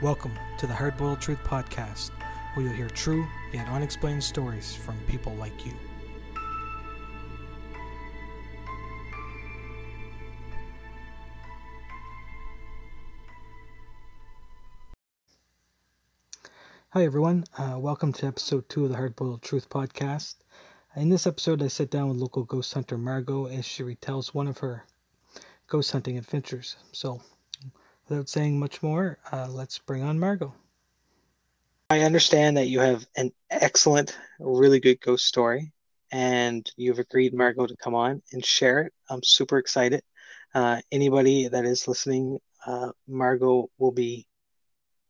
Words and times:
Welcome 0.00 0.38
to 0.58 0.68
the 0.68 0.72
Hardboiled 0.72 1.18
Truth 1.18 1.42
Podcast, 1.42 2.12
where 2.54 2.64
you'll 2.64 2.74
hear 2.76 2.88
true 2.88 3.26
yet 3.52 3.66
unexplained 3.66 4.22
stories 4.22 4.72
from 4.72 4.96
people 5.08 5.34
like 5.34 5.66
you. 5.66 5.72
Hi, 16.90 17.02
everyone. 17.02 17.42
Uh, 17.58 17.80
welcome 17.80 18.12
to 18.12 18.26
episode 18.28 18.68
two 18.68 18.84
of 18.84 18.92
the 18.92 18.96
Hardboiled 18.96 19.42
Truth 19.42 19.68
Podcast. 19.68 20.36
In 20.94 21.08
this 21.08 21.26
episode, 21.26 21.60
I 21.60 21.66
sit 21.66 21.90
down 21.90 22.08
with 22.08 22.18
local 22.18 22.44
ghost 22.44 22.72
hunter 22.72 22.96
Margot 22.96 23.46
as 23.46 23.64
she 23.64 23.82
retells 23.82 24.32
one 24.32 24.46
of 24.46 24.58
her 24.58 24.84
ghost 25.66 25.90
hunting 25.90 26.16
adventures. 26.16 26.76
So, 26.92 27.20
without 28.08 28.28
saying 28.28 28.58
much 28.58 28.82
more, 28.82 29.18
uh, 29.32 29.48
let's 29.48 29.78
bring 29.78 30.02
on 30.02 30.18
Margot. 30.18 30.54
I 31.90 32.00
understand 32.00 32.56
that 32.56 32.68
you 32.68 32.80
have 32.80 33.06
an 33.16 33.32
excellent, 33.50 34.16
really 34.38 34.80
good 34.80 35.00
ghost 35.00 35.26
story, 35.26 35.72
and 36.10 36.70
you've 36.76 36.98
agreed, 36.98 37.34
Margot, 37.34 37.66
to 37.66 37.76
come 37.76 37.94
on 37.94 38.22
and 38.32 38.44
share 38.44 38.80
it. 38.82 38.92
I'm 39.08 39.22
super 39.22 39.58
excited. 39.58 40.02
Uh, 40.54 40.80
anybody 40.92 41.48
that 41.48 41.64
is 41.64 41.88
listening, 41.88 42.38
uh, 42.66 42.92
Margot 43.06 43.70
will 43.78 43.92
be 43.92 44.26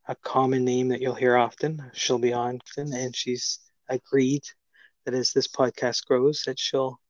a 0.06 0.14
common 0.16 0.64
name 0.64 0.88
that 0.88 1.00
you'll 1.00 1.14
hear 1.14 1.36
often. 1.36 1.90
She'll 1.94 2.18
be 2.18 2.32
on 2.32 2.60
often, 2.64 2.92
and 2.94 3.14
she's 3.14 3.60
agreed 3.88 4.42
that 5.04 5.14
as 5.14 5.32
this 5.32 5.48
podcast 5.48 6.04
grows, 6.06 6.42
that 6.46 6.58
she'll 6.58 7.00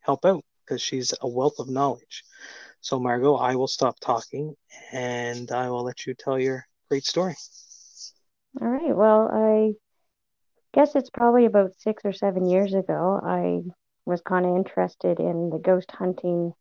help 0.00 0.24
out 0.24 0.44
because 0.64 0.82
she's 0.82 1.12
a 1.20 1.28
wealth 1.28 1.58
of 1.58 1.68
knowledge. 1.68 2.24
So, 2.80 2.98
Margot, 2.98 3.36
I 3.36 3.54
will 3.56 3.68
stop 3.68 3.98
talking 4.00 4.56
and 4.92 5.50
I 5.50 5.70
will 5.70 5.84
let 5.84 6.06
you 6.06 6.14
tell 6.14 6.38
your 6.38 6.66
great 6.88 7.04
story. 7.06 7.36
All 8.60 8.68
right. 8.68 8.96
Well, 8.96 9.28
I 9.32 9.74
guess 10.72 10.94
it's 10.96 11.10
probably 11.10 11.46
about 11.46 11.74
six 11.78 12.04
or 12.04 12.12
seven 12.12 12.46
years 12.46 12.74
ago. 12.74 13.20
I 13.22 13.62
was 14.06 14.20
kind 14.22 14.46
of 14.46 14.56
interested 14.56 15.20
in 15.20 15.50
the 15.50 15.58
ghost 15.58 15.90
hunting 15.92 16.54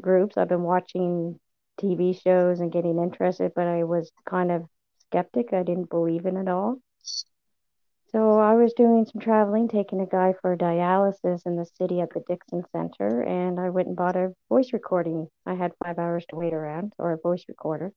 groups. 0.00 0.36
I've 0.36 0.48
been 0.48 0.62
watching 0.62 1.38
TV 1.78 2.12
shows 2.12 2.60
and 2.60 2.72
getting 2.72 2.98
interested, 2.98 3.52
but 3.54 3.66
I 3.66 3.84
was 3.84 4.12
kind 4.28 4.50
of 4.52 4.64
skeptic. 5.08 5.52
I 5.52 5.62
didn't 5.62 5.90
believe 5.90 6.26
in 6.26 6.36
it 6.36 6.48
all. 6.48 6.78
So 8.14 8.38
I 8.38 8.54
was 8.54 8.72
doing 8.74 9.04
some 9.06 9.20
traveling, 9.20 9.66
taking 9.66 10.00
a 10.00 10.06
guy 10.06 10.34
for 10.40 10.56
dialysis 10.56 11.44
in 11.46 11.56
the 11.56 11.66
city 11.66 12.00
at 12.00 12.10
the 12.10 12.22
Dixon 12.28 12.62
Center, 12.70 13.22
and 13.22 13.58
I 13.58 13.70
went 13.70 13.88
and 13.88 13.96
bought 13.96 14.14
a 14.14 14.32
voice 14.48 14.72
recording. 14.72 15.26
I 15.44 15.54
had 15.54 15.72
five 15.84 15.98
hours 15.98 16.24
to 16.28 16.36
wait 16.36 16.54
around, 16.54 16.92
or 16.96 17.10
a 17.10 17.18
voice 17.18 17.44
recorder. 17.48 17.92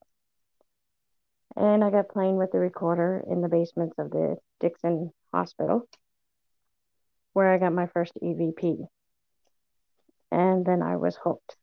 And 1.56 1.84
I 1.84 1.92
got 1.92 2.10
playing 2.10 2.38
with 2.38 2.52
the 2.52 2.58
recorder 2.58 3.24
in 3.30 3.42
the 3.42 3.48
basements 3.48 3.94
of 4.00 4.10
the 4.10 4.38
Dixon 4.60 5.14
Hospital, 5.32 5.88
where 7.34 7.54
I 7.54 7.60
got 7.60 7.74
my 7.74 7.86
first 7.86 8.14
EVP. 8.20 8.88
And 10.32 10.66
then 10.66 10.82
I 10.82 10.96
was 10.96 11.16
hooked. 11.16 11.56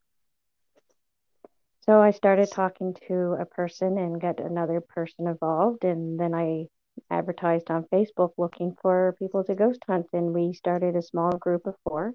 So 1.86 2.00
I 2.00 2.12
started 2.12 2.52
talking 2.52 2.94
to 3.08 3.36
a 3.40 3.46
person 3.46 3.98
and 3.98 4.20
got 4.20 4.38
another 4.38 4.80
person 4.80 5.26
involved, 5.26 5.82
and 5.82 6.20
then 6.20 6.34
I 6.36 6.66
advertised 7.10 7.70
on 7.70 7.84
Facebook 7.92 8.32
looking 8.38 8.76
for 8.80 9.16
people 9.18 9.44
to 9.44 9.54
ghost 9.54 9.80
hunt, 9.86 10.06
and 10.12 10.32
we 10.32 10.52
started 10.52 10.96
a 10.96 11.02
small 11.02 11.32
group 11.38 11.66
of 11.66 11.74
four 11.84 12.12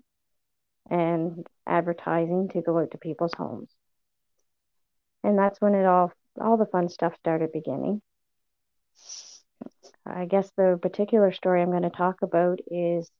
and 0.90 1.46
advertising 1.68 2.50
to 2.50 2.62
go 2.62 2.80
out 2.80 2.92
to 2.92 2.98
people's 2.98 3.34
homes. 3.38 3.70
And 5.24 5.38
that's 5.38 5.60
when 5.62 5.76
it 5.76 5.86
all 5.86 6.12
all 6.40 6.58
the 6.58 6.66
fun 6.66 6.90
stuff 6.90 7.16
started 7.18 7.52
beginning. 7.52 8.02
I 10.06 10.26
guess 10.26 10.50
the 10.58 10.80
particular 10.82 11.32
story 11.32 11.62
I'm 11.62 11.72
going 11.72 11.84
to 11.84 11.90
talk 11.90 12.22
about 12.22 12.60
is 12.68 13.12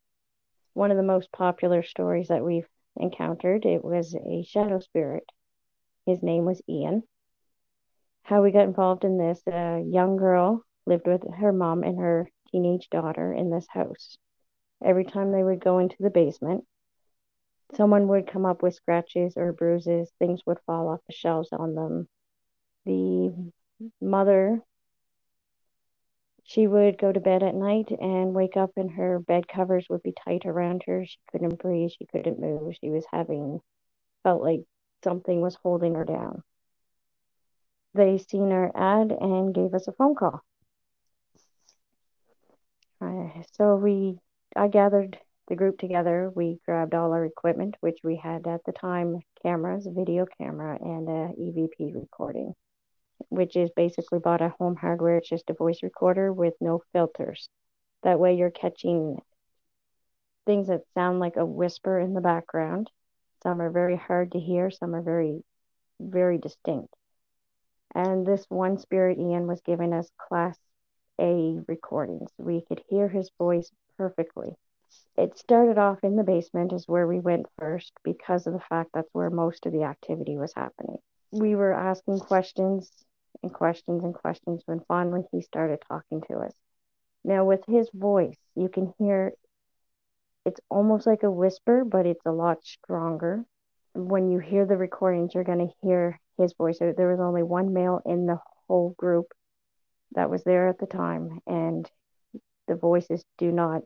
one 0.74 0.92
of 0.92 0.98
the 0.98 1.04
most 1.04 1.32
popular 1.32 1.84
stories 1.84 2.30
that 2.30 2.44
we've 2.44 2.68
encountered. 2.96 3.66
It 3.66 3.84
was 3.84 4.16
a 4.16 4.44
shadow 4.44 4.80
spirit. 4.80 5.24
His 6.06 6.24
name 6.24 6.46
was 6.46 6.62
Ian. 6.68 7.04
How 8.24 8.42
we 8.42 8.52
got 8.52 8.64
involved 8.64 9.04
in 9.04 9.18
this, 9.18 9.42
a 9.48 9.84
young 9.86 10.18
girl 10.18 10.64
lived 10.90 11.08
with 11.08 11.22
her 11.36 11.54
mom 11.54 11.84
and 11.84 12.00
her 12.00 12.30
teenage 12.52 12.90
daughter 12.90 13.32
in 13.32 13.50
this 13.50 13.68
house. 13.70 14.18
Every 14.84 15.06
time 15.06 15.32
they 15.32 15.44
would 15.44 15.64
go 15.64 15.80
into 15.80 15.96
the 16.00 16.10
basement, 16.10 16.66
someone 17.76 18.08
would 18.08 18.28
come 18.28 18.46
up 18.46 18.64
with 18.64 18.74
scratches 18.74 19.38
or 19.38 19.54
bruises, 19.54 20.12
things 20.20 20.42
would 20.46 20.58
fall 20.66 20.90
off 20.90 21.00
the 21.08 21.14
shelves 21.14 21.50
on 21.54 21.76
them. 21.76 22.08
The 22.86 23.52
mother, 24.02 24.62
she 26.44 26.66
would 26.66 26.98
go 26.98 27.12
to 27.12 27.20
bed 27.20 27.44
at 27.44 27.54
night 27.54 27.92
and 27.92 28.34
wake 28.34 28.58
up, 28.58 28.72
and 28.76 28.90
her 28.92 29.20
bed 29.20 29.48
covers 29.48 29.86
would 29.90 30.02
be 30.02 30.14
tight 30.26 30.46
around 30.46 30.84
her. 30.88 31.06
She 31.06 31.20
couldn't 31.32 31.60
breathe, 31.62 31.92
she 31.92 32.08
couldn't 32.08 32.40
move. 32.40 32.76
She 32.82 32.90
was 32.90 33.06
having, 33.12 33.60
felt 34.24 34.42
like 34.42 34.62
something 35.04 35.42
was 35.42 35.56
holding 35.62 35.94
her 35.96 36.06
down. 36.06 36.42
They 37.94 38.18
seen 38.18 38.52
our 38.52 38.72
ad 38.76 39.12
and 39.12 39.54
gave 39.54 39.74
us 39.74 39.88
a 39.88 39.92
phone 39.92 40.16
call. 40.16 40.42
Uh, 43.02 43.30
so 43.54 43.76
we, 43.76 44.20
I 44.56 44.68
gathered 44.68 45.18
the 45.48 45.56
group 45.56 45.80
together. 45.80 46.32
We 46.34 46.60
grabbed 46.66 46.94
all 46.94 47.14
our 47.14 47.26
equipment, 47.26 47.76
which 47.80 48.00
we 48.04 48.18
had 48.18 48.46
at 48.48 48.64
the 48.66 48.72
time 48.72 49.20
cameras, 49.42 49.88
video 49.90 50.26
camera, 50.38 50.78
and 50.80 51.08
a 51.08 51.34
EVP 51.40 51.96
recording, 51.96 52.54
which 53.30 53.56
is 53.56 53.70
basically 53.76 54.20
bought 54.20 54.42
at 54.42 54.52
home 54.60 54.76
hardware. 54.76 55.18
It's 55.18 55.30
just 55.30 55.50
a 55.50 55.54
voice 55.54 55.82
recorder 55.82 56.32
with 56.32 56.54
no 56.60 56.82
filters. 56.94 57.50
That 58.04 58.20
way 58.20 58.36
you're 58.36 58.52
catching 58.52 59.18
things 60.46 60.68
that 60.68 60.82
sound 60.94 61.20
like 61.20 61.36
a 61.36 61.46
whisper 61.46 62.00
in 62.00 62.14
the 62.14 62.22
background. 62.22 62.90
Some 63.44 63.62
are 63.62 63.72
very 63.72 63.96
hard 63.96 64.34
to 64.34 64.40
hear, 64.40 64.70
some 64.70 64.94
are 64.94 65.02
very, 65.02 65.44
very 66.00 66.38
distinct. 66.38 66.94
And 67.96 68.26
this 68.26 68.46
one 68.50 68.78
spirit, 68.78 69.18
Ian, 69.18 69.48
was 69.48 69.62
giving 69.62 69.94
us 69.94 70.10
class 70.18 70.58
a 71.20 71.60
recordings. 71.68 72.30
We 72.38 72.64
could 72.68 72.82
hear 72.88 73.08
his 73.08 73.30
voice 73.38 73.72
perfectly. 73.98 74.56
It 75.18 75.38
started 75.38 75.78
off 75.78 76.00
in 76.04 76.16
the 76.16 76.24
basement, 76.24 76.74
is 76.74 76.88
where 76.88 77.06
we 77.06 77.20
went 77.20 77.46
first, 77.58 77.92
because 78.04 78.48
of 78.48 78.54
the 78.54 78.60
fact 78.60 78.92
that's 78.94 79.10
where 79.14 79.30
most 79.30 79.66
of 79.66 79.74
the 79.74 79.84
activity 79.84 80.38
was 80.38 80.54
happening. 80.56 80.98
We 81.32 81.56
were 81.56 81.74
asking 81.74 82.20
questions 82.20 82.92
and 83.44 83.54
questions 83.54 84.04
and 84.04 84.14
questions 84.14 84.64
when 84.66 84.80
finally 84.88 85.24
he 85.32 85.42
started 85.42 85.80
talking 85.88 86.22
to 86.30 86.38
us. 86.40 86.54
Now, 87.24 87.46
with 87.46 87.62
his 87.68 87.90
voice, 87.94 88.38
you 88.56 88.70
can 88.70 88.94
hear 88.98 89.34
it's 90.46 90.62
almost 90.70 91.06
like 91.06 91.24
a 91.24 91.32
whisper, 91.32 91.84
but 91.84 92.06
it's 92.06 92.26
a 92.26 92.32
lot 92.32 92.64
stronger. 92.64 93.44
When 93.94 94.32
you 94.32 94.40
hear 94.40 94.66
the 94.66 94.78
recordings, 94.78 95.36
you're 95.36 95.44
going 95.44 95.68
to 95.68 95.74
hear 95.82 96.20
his 96.38 96.54
voice. 96.54 96.80
There 96.80 97.12
was 97.12 97.20
only 97.20 97.44
one 97.44 97.74
male 97.74 98.02
in 98.06 98.26
the 98.26 98.40
whole 98.68 98.96
group 98.98 99.28
that 100.14 100.30
was 100.30 100.44
there 100.44 100.68
at 100.68 100.80
the 100.80 100.86
time, 100.86 101.40
and 101.48 101.90
the 102.68 102.76
voices 102.76 103.24
do 103.38 103.52
not 103.52 103.84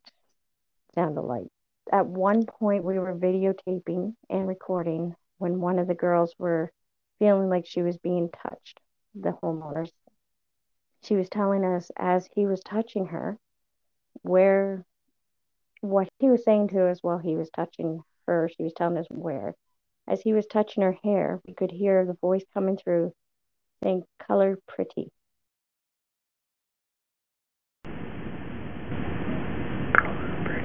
sound 0.95 1.17
alike. 1.17 1.47
At 1.91 2.06
one 2.06 2.45
point, 2.45 2.84
we 2.84 3.00
were 3.00 3.16
videotaping 3.16 4.16
and 4.29 4.47
recording 4.47 5.16
when 5.38 5.59
one 5.59 5.79
of 5.79 5.88
the 5.88 5.95
girls 5.95 6.33
were 6.38 6.72
feeling 7.19 7.50
like 7.50 7.66
she 7.66 7.81
was 7.81 7.97
being 7.97 8.29
touched, 8.29 8.79
the 9.16 9.35
homeowners. 9.44 9.91
She 11.03 11.16
was 11.16 11.29
telling 11.29 11.66
us 11.66 11.91
as 11.97 12.29
he 12.33 12.45
was 12.45 12.62
touching 12.62 13.07
her 13.07 13.38
where 14.22 14.85
what 15.81 16.07
he 16.19 16.29
was 16.29 16.45
saying 16.45 16.69
to 16.69 16.88
us 16.88 17.00
while 17.01 17.17
he 17.17 17.35
was 17.35 17.50
touching 17.50 18.01
her, 18.25 18.50
she 18.56 18.63
was 18.63 18.73
telling 18.73 18.97
us 18.97 19.07
where. 19.09 19.53
As 20.07 20.21
he 20.21 20.33
was 20.33 20.45
touching 20.48 20.83
her 20.83 20.98
hair, 21.03 21.42
we 21.45 21.53
could 21.53 21.71
hear 21.71 22.06
the 22.06 22.18
voice 22.21 22.44
coming 22.53 22.77
through 22.77 23.13
saying, 23.83 24.03
Color 24.25 24.57
pretty. 24.68 25.12
Are 29.95 30.63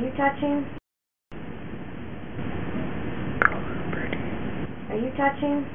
you 0.00 0.10
touching? 0.12 0.66
Are 4.88 4.96
you 4.96 5.10
touching? 5.16 5.66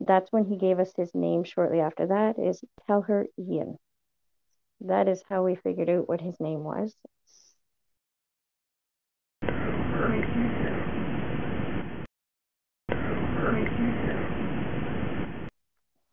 That's 0.00 0.32
when 0.32 0.46
he 0.46 0.56
gave 0.56 0.78
us 0.78 0.92
his 0.96 1.14
name 1.14 1.44
shortly 1.44 1.80
after 1.80 2.06
that 2.06 2.38
is 2.38 2.64
tell 2.86 3.02
her 3.02 3.26
Ian. 3.38 3.76
That 4.80 5.06
is 5.06 5.22
how 5.28 5.44
we 5.44 5.56
figured 5.56 5.90
out 5.90 6.08
what 6.08 6.20
his 6.22 6.40
name 6.40 6.64
was. 6.64 6.94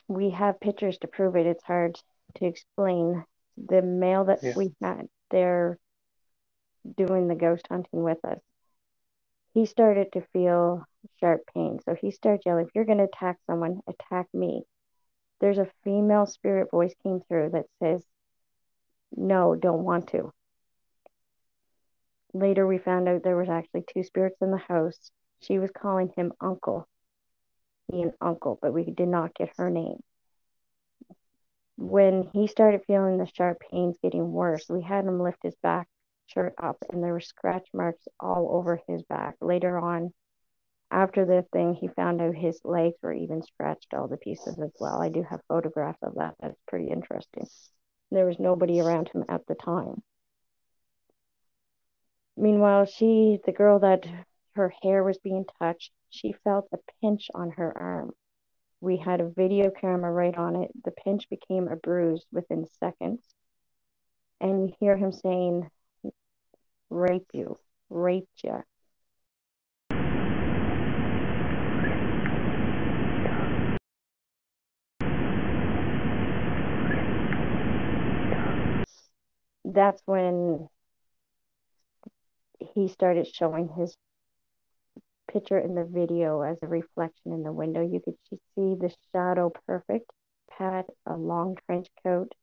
We 0.10 0.32
have 0.32 0.60
pictures 0.60 0.98
to 1.00 1.08
prove 1.08 1.38
it. 1.38 1.46
It's 1.46 1.64
hard 1.64 1.98
to 2.36 2.46
explain 2.46 3.24
the 3.58 3.82
male 3.82 4.26
that 4.26 4.40
yeah. 4.42 4.54
we 4.56 4.74
had 4.82 5.08
there 5.32 5.78
doing 6.98 7.28
the 7.28 7.36
ghost 7.36 7.66
hunting 7.70 8.04
with 8.04 8.24
us, 8.26 8.40
he 9.54 9.66
started 9.66 10.12
to 10.14 10.22
feel 10.34 10.86
sharp 11.20 11.42
pain. 11.54 11.80
So 11.86 11.96
he 11.96 12.12
starts 12.12 12.44
yelling, 12.46 12.66
If 12.66 12.76
you're 12.76 12.86
going 12.86 12.98
to 12.98 13.06
attack 13.06 13.38
someone, 13.48 13.80
attack 13.88 14.28
me. 14.34 14.64
There's 15.40 15.58
a 15.58 15.72
female 15.84 16.26
spirit 16.26 16.70
voice 16.72 16.94
came 17.04 17.22
through 17.28 17.52
that 17.52 17.66
says, 17.82 18.04
No, 19.16 19.56
don't 19.56 19.84
want 19.84 20.10
to. 20.10 20.32
Later, 22.34 22.68
we 22.68 22.78
found 22.78 23.08
out 23.08 23.24
there 23.24 23.38
was 23.38 23.50
actually 23.50 23.84
two 23.94 24.04
spirits 24.04 24.38
in 24.42 24.52
the 24.52 24.58
house. 24.58 25.12
She 25.40 25.58
was 25.58 25.72
calling 25.72 26.12
him 26.18 26.34
uncle, 26.42 26.88
he 27.92 28.02
and 28.02 28.12
uncle, 28.20 28.60
but 28.62 28.74
we 28.74 28.84
did 28.84 29.08
not 29.08 29.34
get 29.34 29.54
her 29.58 29.70
name. 29.70 30.00
When 31.78 32.30
he 32.34 32.48
started 32.48 32.86
feeling 32.86 33.18
the 33.18 33.26
sharp 33.26 33.60
pains 33.72 33.98
getting 34.02 34.32
worse, 34.32 34.70
we 34.70 34.82
had 34.82 35.06
him 35.06 35.22
lift 35.22 35.44
his 35.44 35.56
back 35.56 35.88
shirt 36.28 36.54
up, 36.58 36.78
and 36.90 37.04
there 37.04 37.14
were 37.14 37.20
scratch 37.20 37.68
marks 37.74 38.08
all 38.20 38.50
over 38.52 38.82
his 38.88 39.04
back. 39.04 39.36
Later 39.42 39.78
on, 39.78 40.14
after 40.90 41.26
the 41.26 41.46
thing, 41.52 41.74
he 41.74 41.88
found 41.90 42.22
out 42.22 42.36
his 42.36 42.62
legs 42.64 42.96
were 43.02 43.14
even 43.14 43.42
scratched 43.42 43.94
all 43.94 44.08
the 44.08 44.18
pieces 44.18 44.58
as 44.60 44.72
well. 44.80 45.02
I 45.02 45.10
do 45.10 45.24
have 45.24 45.42
photographs 45.48 46.02
of 46.02 46.16
that. 46.16 46.36
That's 46.40 46.60
pretty 46.68 46.88
interesting. 46.88 47.48
There 48.12 48.26
was 48.26 48.40
nobody 48.40 48.80
around 48.80 49.10
him 49.10 49.26
at 49.28 49.46
the 49.48 49.56
time. 49.56 50.02
Meanwhile, 52.38 52.86
she, 52.86 53.40
the 53.46 53.52
girl 53.52 53.80
that 53.80 54.06
her 54.56 54.74
hair 54.82 55.04
was 55.04 55.18
being 55.18 55.46
touched, 55.60 55.92
she 56.10 56.34
felt 56.44 56.70
a 56.72 56.78
pinch 57.02 57.30
on 57.34 57.52
her 57.52 57.78
arm. 57.78 58.14
We 58.86 58.98
had 58.98 59.20
a 59.20 59.28
video 59.28 59.72
camera 59.72 60.12
right 60.12 60.38
on 60.38 60.56
it. 60.58 60.70
The 60.84 60.92
pinch 60.92 61.28
became 61.28 61.68
a 61.68 61.76
bruise 61.76 62.24
within 62.32 62.68
seconds. 62.80 63.20
And 64.40 64.70
you 64.70 64.76
hear 64.80 64.96
him 64.96 65.12
saying, 65.12 65.68
rape 66.92 67.26
you, 67.34 67.58
rape 67.90 68.30
you. 68.44 68.64
That's 79.64 80.04
when 80.06 80.70
he 82.60 82.88
started 82.90 83.26
showing 83.26 83.68
his 83.70 83.98
picture 85.36 85.60
in 85.60 85.76
the 85.76 85.84
video 85.84 86.42
as 86.42 86.56
a 86.62 86.68
reflection 86.68 87.34
in 87.34 87.44
the 87.44 87.52
window. 87.52 87.82
You 87.82 88.00
could 88.00 88.16
see 88.30 88.40
the 88.80 88.90
shadow 89.12 89.52
perfect, 89.68 90.10
had 90.50 90.86
a 91.06 91.18
long 91.18 91.58
trench 91.66 91.90
coat, 92.04 92.34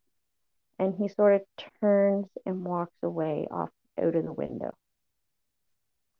and 0.77 0.93
he 0.95 1.07
sort 1.07 1.33
of 1.33 1.41
turns 1.81 2.27
and 2.45 2.63
walks 2.63 2.95
away 3.01 3.47
off 3.49 3.69
out 3.99 4.15
of 4.15 4.23
the 4.23 4.31
window. 4.31 4.75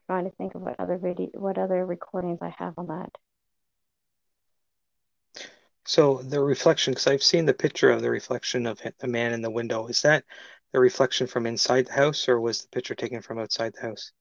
Trying 0.07 0.25
to 0.25 0.31
think 0.31 0.55
of 0.55 0.61
what 0.63 0.79
other 0.79 0.97
video, 0.97 1.29
what 1.35 1.59
other 1.59 1.85
recordings 1.85 2.39
I 2.41 2.55
have 2.57 2.73
on 2.77 2.87
that. 2.87 3.11
So 5.85 6.23
the 6.23 6.39
reflection, 6.39 6.93
because 6.93 7.05
I've 7.05 7.21
seen 7.21 7.45
the 7.45 7.53
picture 7.53 7.91
of 7.91 8.01
the 8.01 8.09
reflection 8.09 8.65
of 8.65 8.81
the 8.99 9.07
man 9.07 9.31
in 9.33 9.43
the 9.43 9.51
window. 9.51 9.85
Is 9.87 10.01
that 10.01 10.23
the 10.71 10.79
reflection 10.79 11.27
from 11.27 11.45
inside 11.45 11.85
the 11.85 11.93
house, 11.93 12.27
or 12.27 12.41
was 12.41 12.63
the 12.63 12.69
picture 12.69 12.95
taken 12.95 13.21
from 13.21 13.37
outside 13.37 13.73
the 13.75 13.81
house? 13.81 14.11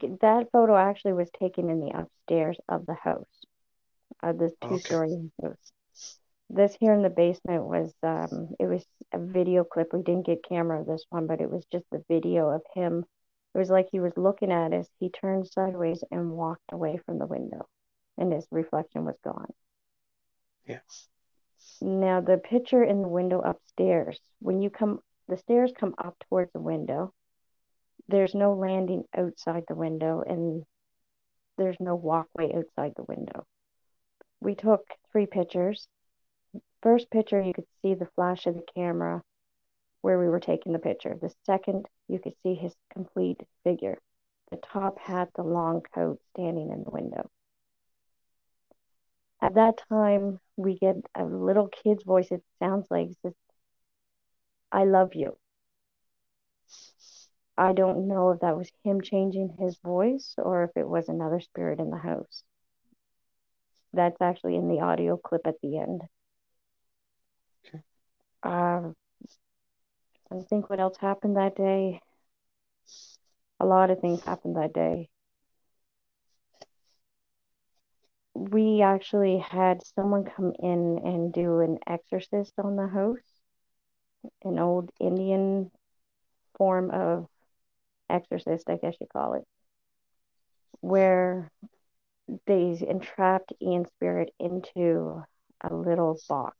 That 0.00 0.50
photo 0.52 0.76
actually 0.76 1.14
was 1.14 1.30
taken 1.38 1.70
in 1.70 1.80
the 1.80 1.98
upstairs 1.98 2.58
of 2.68 2.84
the 2.86 2.94
house, 2.94 3.24
of 4.22 4.38
this 4.38 4.52
two-story 4.62 5.12
okay. 5.12 5.30
house. 5.42 5.72
This 6.48 6.76
here 6.78 6.92
in 6.92 7.02
the 7.02 7.10
basement 7.10 7.64
was 7.64 7.92
um, 8.02 8.54
it 8.60 8.66
was 8.66 8.84
a 9.12 9.18
video 9.18 9.64
clip. 9.64 9.92
We 9.92 10.02
didn't 10.02 10.26
get 10.26 10.44
camera 10.48 10.80
of 10.80 10.86
this 10.86 11.04
one, 11.08 11.26
but 11.26 11.40
it 11.40 11.50
was 11.50 11.64
just 11.72 11.86
the 11.90 12.04
video 12.08 12.50
of 12.50 12.62
him. 12.74 13.04
It 13.54 13.58
was 13.58 13.70
like 13.70 13.88
he 13.90 14.00
was 14.00 14.12
looking 14.16 14.52
at 14.52 14.72
us. 14.72 14.86
He 15.00 15.08
turned 15.08 15.48
sideways 15.48 16.04
and 16.10 16.30
walked 16.30 16.70
away 16.70 16.98
from 17.04 17.18
the 17.18 17.26
window, 17.26 17.66
and 18.18 18.32
his 18.32 18.46
reflection 18.50 19.04
was 19.04 19.16
gone. 19.24 19.52
Yes. 20.66 21.08
Now 21.80 22.20
the 22.20 22.36
picture 22.36 22.84
in 22.84 23.02
the 23.02 23.08
window 23.08 23.40
upstairs. 23.40 24.20
When 24.40 24.60
you 24.60 24.70
come, 24.70 25.00
the 25.26 25.38
stairs 25.38 25.72
come 25.76 25.94
up 25.98 26.16
towards 26.28 26.52
the 26.52 26.60
window. 26.60 27.12
There's 28.08 28.34
no 28.34 28.54
landing 28.54 29.04
outside 29.16 29.64
the 29.68 29.74
window, 29.74 30.22
and 30.26 30.64
there's 31.58 31.76
no 31.80 31.94
walkway 31.94 32.52
outside 32.54 32.94
the 32.96 33.04
window. 33.04 33.46
We 34.40 34.54
took 34.54 34.86
three 35.10 35.26
pictures 35.26 35.88
first 36.86 37.10
picture, 37.10 37.42
you 37.42 37.52
could 37.52 37.66
see 37.82 37.94
the 37.94 38.08
flash 38.14 38.46
of 38.46 38.54
the 38.54 38.62
camera 38.74 39.20
where 40.02 40.20
we 40.20 40.28
were 40.28 40.38
taking 40.38 40.72
the 40.72 40.78
picture. 40.78 41.16
The 41.20 41.34
second, 41.44 41.86
you 42.06 42.20
could 42.20 42.34
see 42.44 42.54
his 42.54 42.72
complete 42.92 43.40
figure. 43.64 43.98
The 44.52 44.58
top 44.58 44.98
hat, 45.00 45.30
the 45.34 45.42
long 45.42 45.82
coat 45.92 46.20
standing 46.32 46.70
in 46.70 46.84
the 46.84 46.90
window. 46.90 47.28
At 49.42 49.54
that 49.54 49.82
time, 49.88 50.38
we 50.56 50.78
get 50.78 50.94
a 51.16 51.24
little 51.24 51.68
kid's 51.68 52.04
voice. 52.04 52.28
It 52.30 52.44
sounds 52.60 52.86
like 52.88 53.08
says, 53.22 53.34
I 54.70 54.84
love 54.84 55.14
you. 55.14 55.36
I 57.58 57.72
don't 57.72 58.06
know 58.08 58.30
if 58.30 58.40
that 58.40 58.56
was 58.56 58.70
him 58.84 59.00
changing 59.00 59.56
his 59.58 59.78
voice 59.78 60.34
or 60.36 60.64
if 60.64 60.70
it 60.76 60.86
was 60.86 61.08
another 61.08 61.40
spirit 61.40 61.80
in 61.80 61.90
the 61.90 61.96
house. 61.96 62.42
That's 63.92 64.20
actually 64.20 64.56
in 64.56 64.68
the 64.68 64.80
audio 64.80 65.16
clip 65.16 65.46
at 65.46 65.60
the 65.62 65.78
end. 65.78 66.02
Okay. 67.66 67.82
Um, 68.42 68.94
I 70.30 70.40
think 70.50 70.68
what 70.68 70.80
else 70.80 70.98
happened 70.98 71.36
that 71.36 71.56
day. 71.56 72.00
A 73.58 73.64
lot 73.64 73.90
of 73.90 74.00
things 74.00 74.22
happened 74.22 74.56
that 74.56 74.74
day. 74.74 75.08
We 78.34 78.82
actually 78.82 79.38
had 79.38 79.82
someone 79.94 80.24
come 80.24 80.52
in 80.58 81.00
and 81.02 81.32
do 81.32 81.60
an 81.60 81.78
exorcist 81.86 82.52
on 82.58 82.76
the 82.76 82.86
house, 82.86 83.16
an 84.44 84.58
old 84.58 84.90
Indian 85.00 85.70
form 86.58 86.90
of 86.90 87.28
exorcist, 88.10 88.68
I 88.68 88.76
guess 88.76 88.94
you 89.00 89.06
call 89.12 89.34
it, 89.34 89.44
where 90.80 91.50
they 92.46 92.76
entrapped 92.88 93.52
Ian 93.62 93.86
Spirit 93.86 94.32
into 94.38 95.22
a 95.62 95.74
little 95.74 96.18
box 96.28 96.56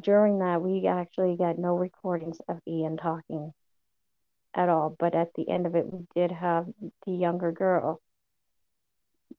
during 0.00 0.38
that, 0.38 0.62
we 0.62 0.86
actually 0.86 1.36
got 1.36 1.58
no 1.58 1.74
recordings 1.76 2.38
of 2.48 2.60
Ian 2.66 2.96
talking 2.96 3.52
at 4.54 4.68
all. 4.68 4.94
But 4.98 5.14
at 5.14 5.28
the 5.34 5.48
end 5.48 5.66
of 5.66 5.74
it, 5.74 5.90
we 5.90 6.06
did 6.14 6.30
have 6.30 6.66
the 7.06 7.12
younger 7.12 7.52
girl 7.52 8.00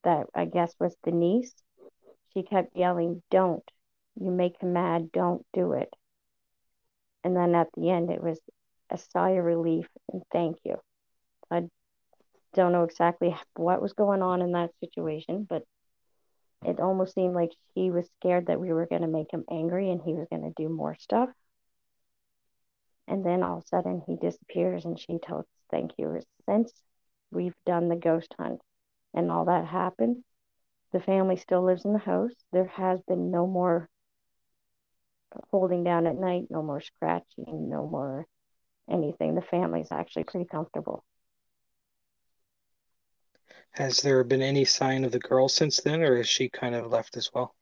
that 0.04 0.28
I 0.34 0.46
guess 0.46 0.74
was 0.80 0.96
the 1.04 1.12
niece. 1.12 1.54
She 2.34 2.44
kept 2.44 2.76
yelling, 2.76 3.22
Don't. 3.30 3.64
You 4.20 4.32
make 4.32 4.62
him 4.62 4.74
mad. 4.74 5.12
Don't 5.12 5.46
do 5.54 5.74
it. 5.74 5.90
And 7.24 7.36
then 7.36 7.56
at 7.56 7.68
the 7.76 7.90
end, 7.90 8.10
it 8.10 8.22
was 8.22 8.40
a 8.94 8.98
sigh 8.98 9.32
of 9.32 9.44
relief 9.44 9.88
and 10.12 10.22
thank 10.32 10.58
you. 10.64 10.76
I 11.52 11.64
don't 12.54 12.72
know 12.72 12.84
exactly 12.84 13.36
what 13.56 13.82
was 13.82 13.94
going 13.94 14.22
on 14.22 14.42
in 14.42 14.52
that 14.54 14.72
situation, 14.80 15.46
but 15.50 15.64
it 16.64 16.80
almost 16.80 17.16
seemed 17.16 17.34
like 17.34 17.52
he 17.74 17.92
was 17.92 18.08
scared 18.20 18.48
that 18.48 18.60
we 18.60 18.72
were 18.72 18.86
going 18.86 19.02
to 19.02 19.08
make 19.08 19.32
him 19.32 19.44
angry 19.52 19.90
and 19.90 20.02
he 20.02 20.14
was 20.14 20.28
going 20.30 20.44
to 20.44 20.54
do 20.56 20.70
more 20.70 20.96
stuff. 21.00 21.30
And 23.08 23.26
then 23.26 23.44
all 23.44 23.58
of 23.58 23.64
a 23.64 23.68
sudden 23.68 24.02
he 24.08 24.16
disappears 24.16 24.86
and 24.86 24.98
she 24.98 25.18
tells 25.18 25.46
thank 25.70 25.92
you. 25.98 26.22
Since 26.48 26.72
we've 27.32 27.56
done 27.66 27.90
the 27.90 27.96
ghost 27.96 28.34
hunt 28.40 28.62
and 29.14 29.32
all 29.32 29.46
that 29.46 29.66
happened, 29.66 30.24
the 30.94 31.00
family 31.00 31.36
still 31.36 31.64
lives 31.64 31.84
in 31.84 31.94
the 31.94 32.00
house. 32.00 32.32
There 32.52 32.68
has 32.68 33.02
been 33.08 33.32
no 33.32 33.48
more 33.48 33.90
holding 35.50 35.84
down 35.84 36.06
at 36.06 36.16
night, 36.16 36.44
no 36.50 36.62
more 36.62 36.80
scratching, 36.80 37.70
no 37.70 37.88
more 37.88 38.28
anything. 38.90 39.36
The 39.36 39.42
family's 39.42 39.92
actually 39.92 40.26
pretty 40.26 40.46
comfortable. 40.46 41.04
Has 43.72 44.02
there 44.02 44.24
been 44.24 44.42
any 44.42 44.66
sign 44.66 45.04
of 45.04 45.12
the 45.12 45.20
girl 45.20 45.50
since 45.50 45.82
then, 45.82 46.02
or 46.02 46.18
has 46.18 46.28
she 46.30 46.50
kind 46.50 46.76
of 46.76 46.92
left 46.92 47.18
as 47.18 47.34
well? 47.34 47.56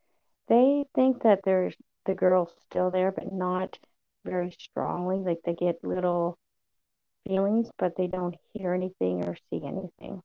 They 0.48 0.86
think 0.94 1.24
that 1.24 1.42
there's 1.44 1.76
the 2.06 2.14
girl's 2.14 2.54
still 2.62 2.92
there, 2.92 3.12
but 3.12 3.32
not 3.32 3.80
very 4.26 4.52
strongly. 4.52 5.18
Like 5.18 5.42
they 5.44 5.54
get 5.54 5.84
little 5.84 6.38
feelings, 7.28 7.70
but 7.78 7.96
they 7.96 8.08
don't 8.08 8.36
hear 8.54 8.74
anything 8.74 9.26
or 9.26 9.36
see 9.50 9.64
anything. 9.66 10.22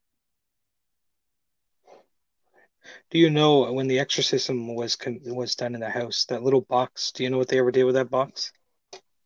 Do 3.11 3.19
you 3.19 3.31
know 3.31 3.73
when 3.73 3.89
the 3.89 3.99
exorcism 3.99 4.75
was 4.75 4.97
con- 4.97 5.21
was 5.25 5.57
done 5.57 5.75
in 5.75 5.81
the 5.81 5.91
house, 5.91 6.25
that 6.27 6.43
little 6.43 6.61
box? 6.61 7.13
Do 7.13 7.25
you 7.25 7.31
know 7.31 7.39
what 7.39 7.49
they 7.49 7.59
ever 7.59 7.73
did 7.73 7.85
with 7.85 7.97
that 7.97 8.11
box? 8.11 8.53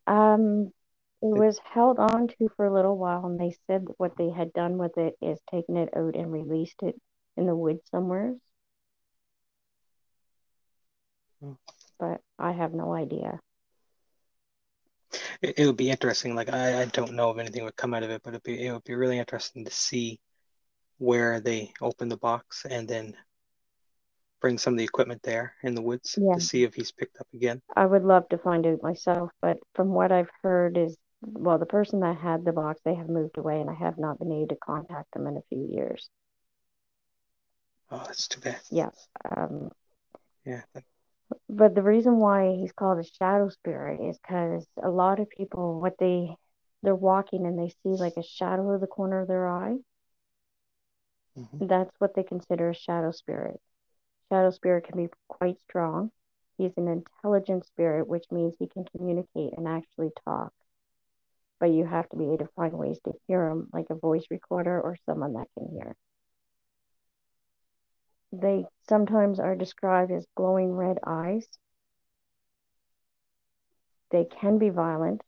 Um, 0.07 0.71
it 1.21 1.37
was 1.37 1.59
held 1.63 1.99
on 1.99 2.27
to 2.27 2.49
for 2.55 2.65
a 2.65 2.73
little 2.73 2.97
while, 2.97 3.25
and 3.25 3.39
they 3.39 3.55
said 3.67 3.85
what 3.97 4.17
they 4.17 4.29
had 4.29 4.53
done 4.53 4.77
with 4.77 4.97
it 4.97 5.15
is 5.21 5.39
taken 5.49 5.77
it 5.77 5.89
out 5.95 6.15
and 6.15 6.31
released 6.31 6.81
it 6.81 6.99
in 7.37 7.45
the 7.45 7.55
woods 7.55 7.81
somewhere. 7.91 8.35
Hmm. 11.41 11.53
But 11.99 12.21
I 12.39 12.51
have 12.51 12.73
no 12.73 12.93
idea. 12.93 13.39
It, 15.41 15.59
it 15.59 15.65
would 15.67 15.77
be 15.77 15.91
interesting. 15.91 16.35
Like 16.35 16.51
I, 16.51 16.81
I 16.81 16.85
don't 16.85 17.13
know 17.13 17.31
if 17.31 17.37
anything 17.37 17.63
would 17.65 17.75
come 17.75 17.93
out 17.93 18.03
of 18.03 18.09
it, 18.09 18.21
but 18.23 18.31
it'd 18.31 18.43
be 18.43 18.65
it 18.65 18.71
would 18.71 18.83
be 18.83 18.95
really 18.95 19.19
interesting 19.19 19.65
to 19.65 19.71
see 19.71 20.19
where 20.97 21.39
they 21.39 21.71
open 21.81 22.09
the 22.09 22.17
box 22.17 22.65
and 22.69 22.87
then 22.87 23.15
bring 24.39 24.57
some 24.57 24.73
of 24.73 24.77
the 24.77 24.83
equipment 24.83 25.21
there 25.23 25.53
in 25.63 25.75
the 25.75 25.81
woods 25.81 26.17
Yeah. 26.19 26.33
to 26.33 26.41
see 26.41 26.63
if 26.63 26.73
he's 26.73 26.91
picked 26.91 27.19
up 27.19 27.27
again? 27.33 27.61
I 27.75 27.85
would 27.85 28.03
love 28.03 28.27
to 28.29 28.37
find 28.37 28.65
out 28.65 28.81
myself, 28.83 29.31
but 29.41 29.57
from 29.75 29.89
what 29.89 30.11
I've 30.11 30.31
heard 30.41 30.77
is, 30.77 30.97
well, 31.21 31.59
the 31.59 31.65
person 31.65 32.01
that 32.01 32.17
had 32.17 32.45
the 32.45 32.53
box, 32.53 32.81
they 32.85 32.95
have 32.95 33.09
moved 33.09 33.37
away, 33.37 33.61
and 33.61 33.69
I 33.69 33.75
have 33.75 33.97
not 33.97 34.19
been 34.19 34.31
able 34.31 34.47
to 34.49 34.55
contact 34.57 35.13
them 35.13 35.27
in 35.27 35.37
a 35.37 35.43
few 35.49 35.67
years. 35.71 36.09
Oh, 37.91 38.03
that's 38.07 38.27
too 38.27 38.41
bad. 38.41 38.61
Yeah. 38.71 38.89
Um, 39.37 39.71
Yeah. 40.45 40.63
but 41.49 41.75
the 41.75 41.83
reason 41.83 42.17
why 42.17 42.55
he's 42.55 42.71
called 42.73 42.99
a 42.99 43.03
shadow 43.03 43.49
spirit 43.49 44.01
is 44.01 44.19
because 44.19 44.65
a 44.83 44.89
lot 44.89 45.19
of 45.19 45.29
people, 45.29 45.79
what 45.81 45.95
they, 45.99 46.35
they're 46.83 46.95
walking 46.95 47.45
and 47.45 47.57
they 47.59 47.69
see 47.69 47.97
like 47.97 48.17
a 48.17 48.23
shadow 48.23 48.71
of 48.71 48.81
the 48.81 48.87
corner 48.87 49.21
of 49.21 49.27
their 49.27 49.47
eye. 49.47 49.77
mhm. 51.35 51.61
That's 51.61 51.91
what 51.99 52.15
they 52.15 52.23
consider 52.23 52.69
a 52.69 52.75
shadow 52.75 53.11
spirit. 53.11 53.59
Shadow 54.29 54.51
spirit 54.51 54.85
can 54.85 54.97
be 54.97 55.09
quite 55.29 55.59
strong. 55.61 56.11
He's 56.57 56.73
an 56.77 56.87
intelligent 56.87 57.65
spirit, 57.65 58.07
which 58.07 58.25
means 58.31 58.55
he 58.59 58.67
can 58.67 58.85
communicate 58.95 59.53
and 59.57 59.67
actually 59.67 60.11
talk. 60.25 60.53
But 61.61 61.69
you 61.69 61.85
have 61.85 62.09
to 62.09 62.17
be 62.17 62.25
able 62.25 62.39
to 62.39 62.49
find 62.55 62.73
ways 62.73 62.99
to 63.05 63.13
hear 63.27 63.47
them, 63.47 63.69
like 63.71 63.85
a 63.91 63.95
voice 63.95 64.25
recorder 64.31 64.81
or 64.81 64.97
someone 65.05 65.33
that 65.33 65.47
can 65.57 65.69
hear. 65.71 65.95
They 68.33 68.65
sometimes 68.89 69.39
are 69.39 69.55
described 69.55 70.11
as 70.11 70.25
glowing 70.35 70.75
red 70.75 70.97
eyes. 71.05 71.47
They 74.09 74.25
can 74.25 74.57
be 74.57 74.69
violent. 74.69 75.21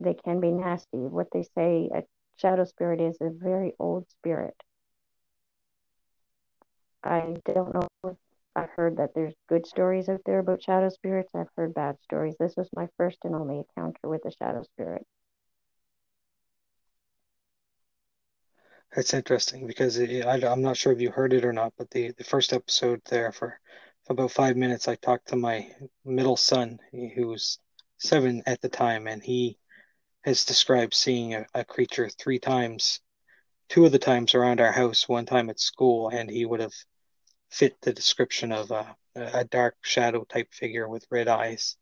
They 0.00 0.14
can 0.14 0.40
be 0.40 0.50
nasty. 0.50 0.98
What 0.98 1.28
they 1.32 1.44
say 1.54 1.90
a 1.94 2.02
shadow 2.38 2.64
spirit 2.64 3.00
is 3.00 3.16
a 3.20 3.30
very 3.30 3.72
old 3.78 4.10
spirit. 4.10 4.56
I 7.04 7.36
don't 7.46 7.72
know 7.72 7.88
if 8.04 8.16
I've 8.56 8.70
heard 8.70 8.96
that 8.96 9.14
there's 9.14 9.34
good 9.48 9.64
stories 9.64 10.08
out 10.08 10.22
there 10.26 10.40
about 10.40 10.62
shadow 10.62 10.88
spirits. 10.88 11.30
I've 11.36 11.50
heard 11.56 11.72
bad 11.72 11.96
stories. 12.02 12.34
This 12.36 12.56
was 12.56 12.68
my 12.74 12.88
first 12.96 13.18
and 13.22 13.34
only 13.36 13.58
encounter 13.58 14.08
with 14.08 14.24
a 14.24 14.32
shadow 14.32 14.64
spirit. 14.64 15.06
That's 18.94 19.14
interesting 19.14 19.66
because 19.66 19.98
it, 19.98 20.24
I, 20.24 20.46
I'm 20.50 20.62
not 20.62 20.76
sure 20.76 20.92
if 20.92 21.00
you 21.00 21.10
heard 21.10 21.32
it 21.32 21.44
or 21.44 21.52
not, 21.52 21.74
but 21.76 21.90
the, 21.90 22.12
the 22.16 22.24
first 22.24 22.52
episode 22.52 23.00
there 23.06 23.32
for, 23.32 23.58
for 24.04 24.12
about 24.12 24.30
five 24.32 24.56
minutes, 24.56 24.88
I 24.88 24.94
talked 24.94 25.28
to 25.28 25.36
my 25.36 25.70
middle 26.04 26.36
son, 26.36 26.78
who 26.92 27.28
was 27.28 27.58
seven 27.98 28.42
at 28.46 28.60
the 28.60 28.68
time, 28.68 29.06
and 29.06 29.22
he 29.22 29.58
has 30.24 30.44
described 30.44 30.94
seeing 30.94 31.34
a, 31.34 31.46
a 31.54 31.64
creature 31.64 32.08
three 32.08 32.38
times, 32.38 33.00
two 33.68 33.84
of 33.84 33.92
the 33.92 33.98
times 33.98 34.34
around 34.34 34.60
our 34.60 34.72
house, 34.72 35.08
one 35.08 35.26
time 35.26 35.50
at 35.50 35.60
school, 35.60 36.08
and 36.08 36.30
he 36.30 36.46
would 36.46 36.60
have 36.60 36.74
fit 37.50 37.76
the 37.82 37.92
description 37.92 38.52
of 38.52 38.70
a, 38.70 38.96
a 39.14 39.44
dark 39.44 39.76
shadow 39.82 40.24
type 40.24 40.52
figure 40.52 40.88
with 40.88 41.06
red 41.10 41.28
eyes. 41.28 41.76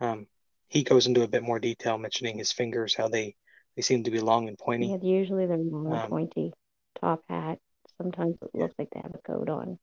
Um, 0.00 0.26
he 0.68 0.82
goes 0.82 1.06
into 1.06 1.22
a 1.22 1.28
bit 1.28 1.42
more 1.42 1.58
detail, 1.58 1.98
mentioning 1.98 2.38
his 2.38 2.52
fingers, 2.52 2.94
how 2.94 3.08
they, 3.08 3.36
they 3.78 3.82
seem 3.82 4.02
to 4.02 4.10
be 4.10 4.18
long 4.18 4.48
and 4.48 4.58
pointy. 4.58 4.88
Yeah, 4.88 4.96
usually 5.00 5.46
they're 5.46 5.56
long 5.56 5.86
and 5.86 6.02
Um, 6.02 6.10
pointy, 6.10 6.52
top 7.00 7.22
hat. 7.28 7.60
Sometimes 7.96 8.34
it 8.42 8.50
looks 8.52 8.74
like 8.76 8.88
they 8.90 8.98
have 9.00 9.14
a 9.14 9.18
coat 9.18 9.48
on. 9.48 9.78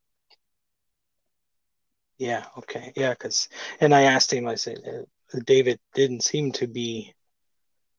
Yeah, 2.18 2.44
okay. 2.58 2.92
Yeah, 2.98 3.12
because, 3.12 3.48
and 3.80 3.96
I 3.96 4.02
asked 4.02 4.34
him, 4.34 4.50
I 4.50 4.56
said, 4.56 4.80
uh, 4.86 5.40
David 5.46 5.80
didn't 5.94 6.26
seem 6.26 6.52
to 6.54 6.68
be 6.68 7.14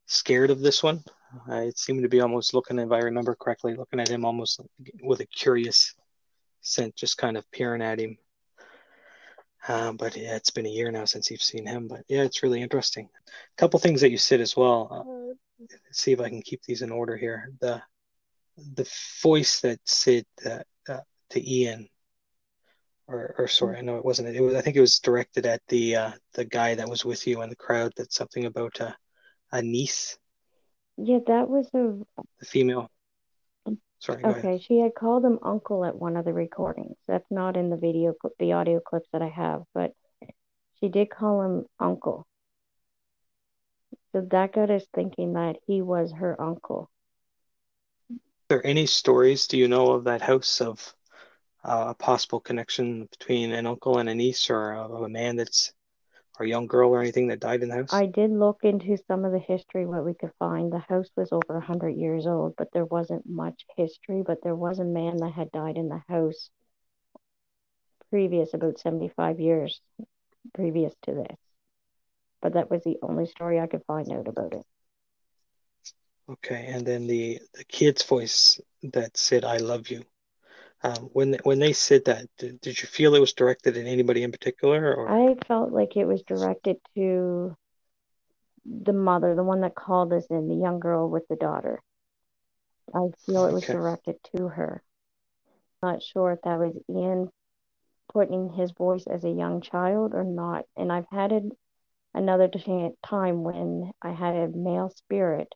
scared 0.05 0.51
of 0.51 0.61
this 0.61 0.83
one. 0.83 1.03
Uh, 1.49 1.63
it 1.63 1.79
seemed 1.79 2.03
to 2.03 2.11
be 2.11 2.21
almost 2.21 2.53
looking, 2.53 2.79
if 2.79 2.93
I 2.93 2.99
remember 2.99 3.35
correctly, 3.35 3.75
looking 3.75 3.99
at 3.99 4.11
him 4.11 4.27
almost 4.27 4.61
with 5.03 5.21
a 5.21 5.27
curious 5.27 5.95
scent, 6.61 6.95
just 6.95 7.17
kind 7.17 7.39
of 7.39 7.51
peering 7.53 7.81
at 7.81 8.01
him. 8.01 8.19
Um, 9.67 9.97
but 9.97 10.15
yeah, 10.15 10.37
it's 10.37 10.51
been 10.51 10.67
a 10.67 10.71
year 10.71 10.93
now 10.93 11.07
since 11.07 11.31
you've 11.31 11.43
seen 11.43 11.67
him. 11.67 11.89
But 11.89 12.03
yeah, 12.07 12.23
it's 12.23 12.43
really 12.43 12.61
interesting. 12.61 13.09
A 13.27 13.57
couple 13.57 13.81
things 13.81 14.03
that 14.03 14.11
you 14.11 14.19
said 14.19 14.43
as 14.43 14.55
well. 14.55 15.07
Uh, 15.61 15.65
let's 15.87 16.03
see 16.03 16.13
if 16.13 16.21
I 16.21 16.29
can 16.29 16.43
keep 16.43 16.63
these 16.63 16.83
in 16.83 16.91
order 16.91 17.17
here. 17.17 17.51
The 17.61 17.83
the 18.75 18.91
voice 19.23 19.61
that 19.61 19.81
said 19.85 20.25
uh, 20.45 20.61
uh, 20.89 21.01
to 21.31 21.53
Ian, 21.53 21.89
or 23.07 23.35
or 23.39 23.49
sorry, 23.49 23.79
I 23.79 23.83
know 23.83 23.99
it 23.99 24.05
wasn't. 24.05 24.29
It 24.35 24.41
was 24.41 24.55
I 24.55 24.61
think 24.61 24.77
it 24.77 24.81
was 24.81 24.99
directed 24.99 25.47
at 25.47 25.63
the 25.69 25.97
uh, 25.97 26.13
the 26.35 26.45
guy 26.45 26.75
that 26.75 26.89
was 26.89 27.05
with 27.05 27.27
you 27.27 27.43
in 27.43 27.51
the 27.51 27.57
crowd. 27.57 27.93
That's 27.97 28.17
something 28.17 28.45
about 28.45 28.81
a 28.81 28.97
a 29.53 29.63
niece, 29.63 30.19
Yeah, 30.97 31.19
that 31.27 31.49
was 31.49 31.67
a 31.75 31.99
the 32.41 32.47
female. 32.47 32.91
Sorry, 33.99 34.23
okay. 34.25 34.59
She 34.59 34.79
had 34.79 34.95
called 34.95 35.25
him 35.25 35.39
uncle 35.43 35.85
at 35.85 35.97
one 35.97 36.17
of 36.17 36.25
the 36.25 36.33
recordings. 36.33 36.97
That's 37.09 37.31
not 37.31 37.57
in 37.57 37.71
the 37.71 37.77
video, 37.77 38.15
the 38.39 38.53
audio 38.53 38.81
clips 38.81 39.09
that 39.13 39.23
I 39.23 39.29
have, 39.29 39.63
but 39.75 39.93
she 40.81 40.89
did 40.89 41.09
call 41.11 41.43
him 41.43 41.67
uncle. 41.81 42.27
So 44.17 44.23
that 44.31 44.55
got 44.55 44.71
us 44.71 44.87
thinking 44.95 45.35
that 45.35 45.57
he 45.67 45.83
was 45.83 46.11
her 46.11 46.41
uncle. 46.41 46.89
Are 48.09 48.17
there 48.49 48.67
any 48.67 48.87
stories 48.87 49.47
do 49.47 49.59
you 49.59 49.69
know 49.69 49.93
of 49.93 50.05
that 50.05 50.23
house 50.23 50.63
of 50.63 50.95
uh, 51.63 51.89
a 51.89 51.95
possible 51.95 52.41
connection 52.41 53.05
between 53.11 53.53
an 53.53 53.67
uncle 53.67 53.99
and 53.99 54.09
a 54.09 54.15
niece, 54.15 54.49
or 54.49 54.73
of 54.73 55.03
a 55.03 55.09
man 55.11 55.37
that's 55.37 55.75
or 56.41 56.47
a 56.47 56.49
young 56.49 56.67
girl 56.67 56.93
or 56.93 57.03
anything 57.03 57.27
that 57.27 57.41
died 57.41 57.63
in 57.63 57.69
the 57.69 57.75
house? 57.75 57.93
I 57.93 58.07
did 58.07 58.31
look 58.31 58.61
into 58.63 58.97
some 59.07 59.27
of 59.27 59.33
the 59.33 59.39
history, 59.39 59.85
what 59.85 60.07
we 60.07 60.15
could 60.15 60.33
find. 60.39 60.73
The 60.73 60.79
house 60.79 61.11
was 61.15 61.31
over 61.31 61.59
a 61.59 61.61
hundred 61.61 61.97
years 61.99 62.27
old, 62.27 62.55
but 62.57 62.69
there 62.73 62.87
wasn't 62.87 63.27
much 63.27 63.67
history. 63.77 64.23
But 64.27 64.39
there 64.43 64.57
was 64.57 64.79
a 64.79 64.85
man 64.85 65.19
that 65.19 65.35
had 65.35 65.53
died 65.53 65.77
in 65.77 65.91
the 65.91 66.01
house 66.09 66.49
previous, 68.09 68.55
about 68.55 68.79
75 68.79 69.41
years 69.41 69.79
previous 70.55 70.95
to 71.03 71.13
this. 71.13 71.46
But 72.43 72.55
that 72.55 72.71
was 72.71 72.83
the 72.85 72.99
only 73.03 73.27
story 73.27 73.61
I 73.61 73.67
could 73.67 73.85
find 73.87 74.11
out 74.13 74.29
about 74.29 74.55
it. 74.55 74.65
Okay, 76.29 76.67
and 76.69 76.87
then 76.87 77.07
the 77.07 77.41
the 77.55 77.65
kid's 77.65 78.03
voice 78.03 78.61
that 78.83 79.17
said 79.17 79.45
"I 79.45 79.59
love 79.59 79.89
you." 79.91 80.05
Um, 80.83 81.11
when 81.13 81.35
when 81.45 81.59
they 81.59 81.73
said 81.73 82.05
that, 82.07 82.29
did, 82.39 82.61
did 82.61 82.81
you 82.83 82.89
feel 82.89 83.15
it 83.15 83.21
was 83.21 83.33
directed 83.33 83.77
at 83.77 83.87
anybody 83.87 84.23
in 84.23 84.33
particular, 84.33 84.95
or 84.95 85.17
I 85.17 85.37
felt 85.47 85.73
like 85.73 85.97
it 85.97 86.07
was 86.07 86.23
directed 86.23 86.79
to 86.95 87.57
the 88.65 88.93
mother, 88.93 89.35
the 89.35 89.45
one 89.45 89.61
that 89.61 89.75
called 89.75 90.13
us 90.13 90.27
in, 90.31 90.49
the 90.49 90.57
young 90.57 90.81
girl 90.81 91.09
with 91.09 91.27
the 91.29 91.37
daughter. 91.37 91.83
I 92.95 93.09
feel 93.27 93.47
it 93.47 93.53
was 93.53 93.65
Okay. 93.65 93.69
directed 93.69 94.17
to 94.37 94.49
her. 94.49 94.83
Not 95.83 96.03
sure 96.03 96.33
if 96.33 96.43
that 96.43 96.59
was 96.59 96.77
Ian 96.91 97.31
putting 98.13 98.51
his 98.51 98.73
voice 98.73 99.07
as 99.07 99.25
a 99.25 99.31
young 99.31 99.61
child 99.61 100.15
or 100.15 100.25
not. 100.25 100.67
And 100.77 100.93
I've 100.93 101.09
had 101.11 101.33
it 101.33 101.45
another 102.17 102.49
time 103.05 103.45
when 103.45 103.93
I 104.03 104.13
had 104.13 104.35
a 104.35 104.49
male 104.49 104.91
spirit 104.91 105.55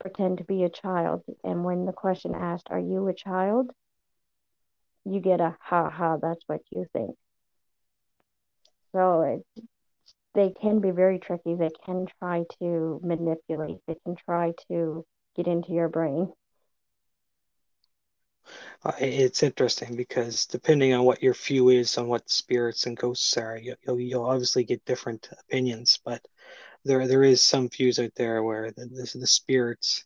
pretend 0.00 0.38
to 0.38 0.44
be 0.44 0.64
a 0.64 0.68
child. 0.68 1.22
And 1.44 1.64
when 1.64 1.86
the 1.86 1.92
question 1.92 2.34
asked, 2.34 2.68
Are 2.70 2.78
you 2.78 3.08
a 3.08 3.14
child? 3.14 3.70
You 5.04 5.20
get 5.20 5.40
a 5.40 5.56
ha 5.60 5.88
ha, 5.88 6.16
that's 6.20 6.42
what 6.46 6.60
you 6.70 6.84
think. 6.92 7.16
So 8.92 9.22
it, 9.22 9.64
they 10.34 10.52
can 10.60 10.80
be 10.80 10.90
very 10.90 11.18
tricky. 11.18 11.54
They 11.54 11.70
can 11.86 12.06
try 12.18 12.44
to 12.60 13.00
manipulate, 13.02 13.78
they 13.86 13.96
can 14.04 14.16
try 14.16 14.52
to 14.68 15.04
get 15.36 15.46
into 15.46 15.72
your 15.72 15.88
brain. 15.88 16.32
Uh, 18.84 18.92
it's 19.00 19.42
interesting 19.42 19.96
because 19.96 20.46
depending 20.46 20.92
on 20.92 21.04
what 21.04 21.22
your 21.22 21.34
view 21.34 21.68
is 21.70 21.98
on 21.98 22.08
what 22.08 22.30
spirits 22.30 22.86
and 22.86 22.96
ghosts 22.96 23.36
are, 23.36 23.58
you, 23.58 23.74
you'll 23.86 24.00
you'll 24.00 24.24
obviously 24.24 24.64
get 24.64 24.84
different 24.84 25.28
opinions. 25.40 25.98
But 26.04 26.26
there 26.84 27.06
there 27.08 27.24
is 27.24 27.42
some 27.42 27.68
views 27.68 27.98
out 27.98 28.12
there 28.16 28.42
where 28.42 28.70
the 28.70 28.86
the, 28.86 29.18
the 29.18 29.26
spirits, 29.26 30.04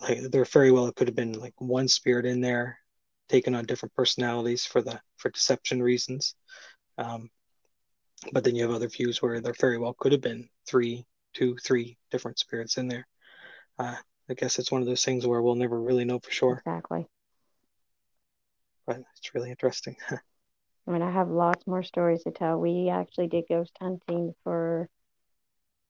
like 0.00 0.20
there 0.30 0.44
very 0.44 0.70
well 0.70 0.86
it 0.86 0.96
could 0.96 1.08
have 1.08 1.16
been 1.16 1.32
like 1.32 1.54
one 1.58 1.88
spirit 1.88 2.26
in 2.26 2.40
there, 2.40 2.78
taking 3.28 3.54
on 3.54 3.64
different 3.66 3.94
personalities 3.94 4.64
for 4.66 4.82
the 4.82 5.00
for 5.16 5.30
deception 5.30 5.82
reasons. 5.82 6.34
Um, 6.98 7.30
but 8.32 8.44
then 8.44 8.54
you 8.54 8.62
have 8.62 8.74
other 8.74 8.88
views 8.88 9.20
where 9.20 9.40
there 9.40 9.54
very 9.58 9.78
well 9.78 9.94
could 9.98 10.12
have 10.12 10.20
been 10.20 10.48
three, 10.66 11.04
two, 11.34 11.56
three 11.56 11.98
different 12.10 12.38
spirits 12.38 12.78
in 12.78 12.88
there. 12.88 13.06
Uh, 13.78 13.96
I 14.28 14.34
guess 14.34 14.58
it's 14.58 14.72
one 14.72 14.80
of 14.80 14.86
those 14.86 15.04
things 15.04 15.26
where 15.26 15.42
we'll 15.42 15.54
never 15.54 15.80
really 15.80 16.04
know 16.04 16.18
for 16.20 16.30
sure, 16.30 16.62
Exactly. 16.64 17.06
But 18.86 18.98
it's 19.16 19.34
really 19.34 19.50
interesting. 19.50 19.96
I 20.86 20.90
mean, 20.90 21.02
I 21.02 21.10
have 21.10 21.30
lots 21.30 21.66
more 21.66 21.82
stories 21.82 22.22
to 22.24 22.30
tell. 22.30 22.58
We 22.58 22.90
actually 22.90 23.28
did 23.28 23.44
ghost 23.48 23.72
hunting 23.80 24.34
for, 24.44 24.88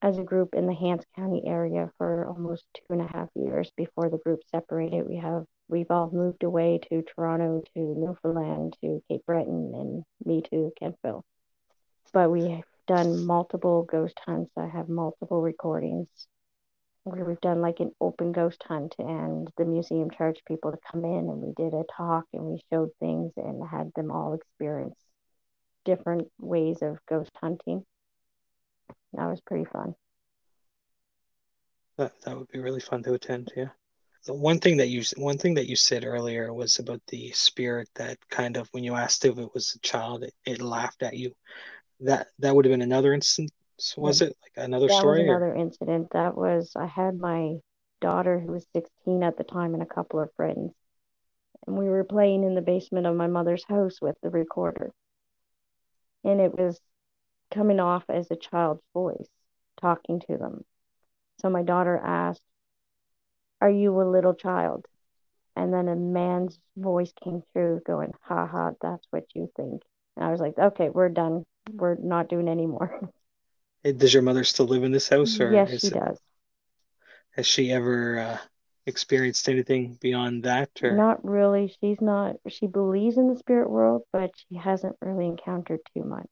as 0.02 0.18
a 0.18 0.22
group 0.22 0.54
in 0.54 0.66
the 0.66 0.74
Hants 0.74 1.04
County 1.16 1.42
area 1.46 1.90
for 1.98 2.26
almost 2.26 2.64
two 2.74 2.84
and 2.90 3.02
a 3.02 3.12
half 3.12 3.28
years 3.34 3.72
before 3.76 4.08
the 4.08 4.18
group 4.18 4.40
separated. 4.50 5.08
We 5.08 5.16
have, 5.16 5.44
we've 5.68 5.90
all 5.90 6.10
moved 6.12 6.44
away 6.44 6.78
to 6.90 7.02
Toronto, 7.02 7.62
to 7.74 7.80
Newfoundland, 7.80 8.76
to 8.82 9.02
Cape 9.08 9.26
Breton, 9.26 9.72
and 9.74 10.04
me 10.24 10.42
to 10.50 10.72
Kentville. 10.80 11.22
But 12.12 12.30
we 12.30 12.50
have 12.50 12.64
done 12.86 13.24
multiple 13.26 13.82
ghost 13.82 14.18
hunts. 14.24 14.52
I 14.56 14.66
have 14.66 14.88
multiple 14.88 15.40
recordings. 15.40 16.06
We've 17.04 17.40
done 17.40 17.60
like 17.60 17.80
an 17.80 17.92
open 18.00 18.32
ghost 18.32 18.62
hunt 18.66 18.94
and 18.98 19.48
the 19.58 19.64
museum 19.64 20.10
charged 20.10 20.42
people 20.46 20.72
to 20.72 20.78
come 20.90 21.04
in 21.04 21.28
and 21.28 21.42
we 21.42 21.52
did 21.56 21.74
a 21.74 21.84
talk 21.96 22.24
and 22.32 22.44
we 22.44 22.60
showed 22.72 22.90
things 22.98 23.32
and 23.36 23.62
had 23.68 23.92
them 23.94 24.10
all 24.10 24.34
experience 24.34 24.96
different 25.84 26.28
ways 26.38 26.78
of 26.82 26.98
ghost 27.08 27.30
hunting. 27.40 27.84
That 29.12 29.26
was 29.26 29.40
pretty 29.40 29.66
fun. 29.66 29.94
That 31.96 32.12
that 32.22 32.36
would 32.36 32.48
be 32.48 32.58
really 32.58 32.80
fun 32.80 33.02
to 33.04 33.14
attend, 33.14 33.52
yeah. 33.56 33.68
The 34.24 34.34
one 34.34 34.58
thing 34.58 34.78
that 34.78 34.88
you 34.88 35.02
one 35.16 35.38
thing 35.38 35.54
that 35.54 35.68
you 35.68 35.76
said 35.76 36.04
earlier 36.04 36.52
was 36.52 36.78
about 36.78 37.02
the 37.08 37.30
spirit 37.32 37.88
that 37.94 38.18
kind 38.30 38.56
of 38.56 38.68
when 38.72 38.82
you 38.82 38.94
asked 38.94 39.24
if 39.24 39.38
it 39.38 39.54
was 39.54 39.74
a 39.74 39.78
child, 39.80 40.24
it, 40.24 40.34
it 40.46 40.60
laughed 40.60 41.02
at 41.02 41.16
you. 41.16 41.32
That 42.00 42.28
that 42.38 42.54
would 42.54 42.64
have 42.64 42.72
been 42.72 42.82
another 42.82 43.12
instance 43.78 43.96
was 43.96 44.20
it 44.22 44.36
like 44.42 44.52
another 44.64 44.88
that 44.88 44.94
story? 44.98 45.20
was 45.20 45.20
another 45.20 45.54
or? 45.54 45.54
incident. 45.54 46.10
That 46.12 46.36
was 46.36 46.74
I 46.76 46.86
had 46.86 47.18
my 47.18 47.60
daughter 48.00 48.40
who 48.40 48.52
was 48.52 48.66
16 48.72 49.22
at 49.22 49.36
the 49.36 49.44
time 49.44 49.74
and 49.74 49.82
a 49.82 49.86
couple 49.86 50.20
of 50.20 50.32
friends, 50.34 50.72
and 51.66 51.78
we 51.78 51.88
were 51.90 52.04
playing 52.04 52.44
in 52.44 52.54
the 52.54 52.62
basement 52.62 53.06
of 53.06 53.16
my 53.16 53.26
mother's 53.28 53.64
house 53.64 54.00
with 54.00 54.16
the 54.22 54.30
recorder, 54.30 54.92
and 56.24 56.40
it 56.40 56.52
was 56.58 56.80
coming 57.50 57.80
off 57.80 58.04
as 58.08 58.30
a 58.30 58.36
child's 58.36 58.82
voice 58.94 59.28
talking 59.80 60.20
to 60.20 60.36
them. 60.38 60.64
So 61.40 61.50
my 61.50 61.62
daughter 61.62 61.96
asked, 61.98 62.42
"Are 63.60 63.70
you 63.70 64.00
a 64.00 64.04
little 64.08 64.34
child?" 64.34 64.86
And 65.56 65.72
then 65.74 65.88
a 65.88 65.96
man's 65.96 66.60
voice 66.76 67.12
came 67.12 67.42
through, 67.52 67.80
going, 67.86 68.12
"Ha 68.22 68.46
ha, 68.46 68.72
that's 68.80 69.06
what 69.10 69.34
you 69.34 69.50
think." 69.56 69.82
And 70.16 70.24
I 70.24 70.30
was 70.32 70.40
like, 70.40 70.58
"Okay, 70.58 70.90
we're 70.90 71.08
done. 71.10 71.46
We're 71.72 71.96
not 71.96 72.28
doing 72.28 72.48
any 72.48 72.66
more." 72.66 73.10
Does 73.84 74.14
your 74.14 74.22
mother 74.22 74.44
still 74.44 74.66
live 74.66 74.82
in 74.82 74.92
this 74.92 75.08
house, 75.08 75.40
or 75.40 75.52
yes, 75.52 75.80
she 75.80 75.88
it, 75.88 75.92
does. 75.92 76.18
Has 77.32 77.46
she 77.46 77.70
ever 77.70 78.18
uh, 78.18 78.38
experienced 78.86 79.48
anything 79.48 79.98
beyond 80.00 80.44
that? 80.44 80.70
Or 80.82 80.92
not 80.92 81.24
really. 81.24 81.74
She's 81.80 82.00
not. 82.00 82.36
She 82.48 82.66
believes 82.66 83.18
in 83.18 83.28
the 83.28 83.36
spirit 83.38 83.68
world, 83.68 84.02
but 84.12 84.30
she 84.36 84.56
hasn't 84.56 84.96
really 85.00 85.26
encountered 85.26 85.80
too 85.94 86.04
much. 86.04 86.28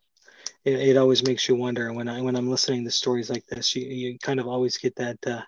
It, 0.64 0.78
it 0.80 0.96
always 0.96 1.24
makes 1.24 1.48
you 1.48 1.56
wonder 1.56 1.92
when 1.92 2.08
I 2.08 2.22
when 2.22 2.36
I'm 2.36 2.48
listening 2.48 2.84
to 2.84 2.90
stories 2.90 3.28
like 3.28 3.44
this. 3.46 3.76
You 3.76 3.84
you 3.86 4.18
kind 4.18 4.40
of 4.40 4.46
always 4.46 4.78
get 4.78 4.96
that 4.96 5.18
uh, 5.26 5.42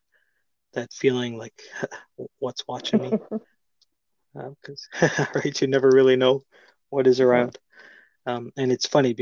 that 0.75 0.92
feeling 0.92 1.38
like, 1.38 1.54
what's 2.38 2.66
watching 2.66 3.00
me? 3.00 3.12
Because 4.34 4.88
uh, 5.00 5.26
right, 5.37 5.61
you 5.61 5.68
never 5.68 5.90
really 5.90 6.16
know 6.16 6.42
what 6.90 7.06
is 7.06 7.20
around. 7.20 7.58
Um, 8.26 8.52
and 8.56 8.73
it's 8.73 8.87
funny 8.87 9.14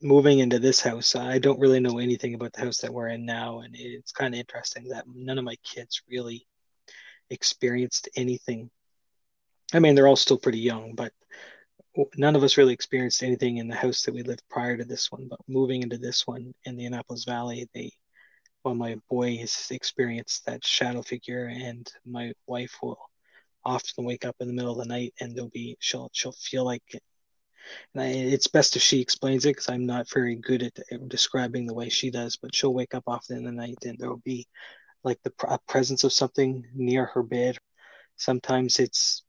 moving 0.00 0.38
into 0.38 0.58
this 0.58 0.80
house, 0.80 1.16
I 1.16 1.38
don't 1.38 1.58
really 1.58 1.80
know 1.80 1.98
anything 1.98 2.34
about 2.34 2.52
the 2.52 2.60
house 2.60 2.78
that 2.78 2.92
we're 2.92 3.08
in 3.08 3.24
now, 3.24 3.60
and 3.60 3.74
it's 3.76 4.12
kind 4.12 4.34
of 4.34 4.40
interesting 4.40 4.88
that 4.88 5.04
none 5.12 5.38
of 5.38 5.44
my 5.44 5.56
kids 5.64 6.02
really 6.08 6.46
experienced 7.30 8.08
anything. 8.16 8.70
I 9.72 9.78
mean, 9.80 9.94
they're 9.94 10.06
all 10.06 10.16
still 10.16 10.38
pretty 10.38 10.60
young, 10.60 10.94
but 10.94 11.12
none 12.16 12.36
of 12.36 12.42
us 12.42 12.56
really 12.56 12.72
experienced 12.72 13.22
anything 13.22 13.58
in 13.58 13.68
the 13.68 13.74
house 13.74 14.02
that 14.02 14.14
we 14.14 14.22
lived 14.22 14.42
prior 14.48 14.76
to 14.76 14.84
this 14.84 15.10
one. 15.10 15.26
But 15.28 15.40
moving 15.48 15.82
into 15.82 15.98
this 15.98 16.26
one 16.26 16.54
in 16.64 16.76
the 16.76 16.86
Annapolis 16.86 17.24
Valley, 17.24 17.68
they, 17.74 17.92
well, 18.64 18.74
my 18.74 18.96
boy 19.10 19.36
has 19.38 19.68
experienced 19.70 20.46
that 20.46 20.64
shadow 20.64 21.02
figure, 21.02 21.46
and 21.46 21.90
my 22.04 22.32
wife 22.46 22.78
will 22.82 22.98
often 23.64 24.04
wake 24.04 24.24
up 24.24 24.36
in 24.40 24.46
the 24.46 24.52
middle 24.52 24.72
of 24.72 24.78
the 24.78 24.84
night 24.84 25.14
and 25.20 25.34
there'll 25.34 25.48
be 25.48 25.76
she'll 25.80 26.10
she'll 26.12 26.32
feel 26.32 26.64
like 26.64 26.82
and 27.94 28.02
I, 28.02 28.06
it's 28.06 28.46
best 28.46 28.76
if 28.76 28.82
she 28.82 29.00
explains 29.00 29.44
it 29.44 29.50
because 29.50 29.68
I'm 29.68 29.86
not 29.86 30.10
very 30.10 30.36
good 30.36 30.62
at 30.62 31.08
describing 31.08 31.66
the 31.66 31.74
way 31.74 31.88
she 31.88 32.10
does. 32.10 32.36
But 32.36 32.54
she'll 32.54 32.74
wake 32.74 32.94
up 32.94 33.04
often 33.06 33.38
in 33.38 33.44
the 33.44 33.52
night, 33.52 33.78
and 33.84 33.98
there 33.98 34.08
will 34.08 34.22
be 34.24 34.46
like 35.02 35.18
the 35.22 35.58
presence 35.68 36.04
of 36.04 36.12
something 36.12 36.66
near 36.74 37.06
her 37.06 37.22
bed. 37.22 37.58
Sometimes 38.16 38.78
it's 38.78 39.22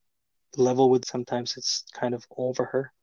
level 0.58 0.90
with, 0.90 1.06
sometimes 1.06 1.58
it's 1.58 1.84
kind 1.94 2.14
of 2.14 2.26
over 2.38 2.66
her. 2.66 2.94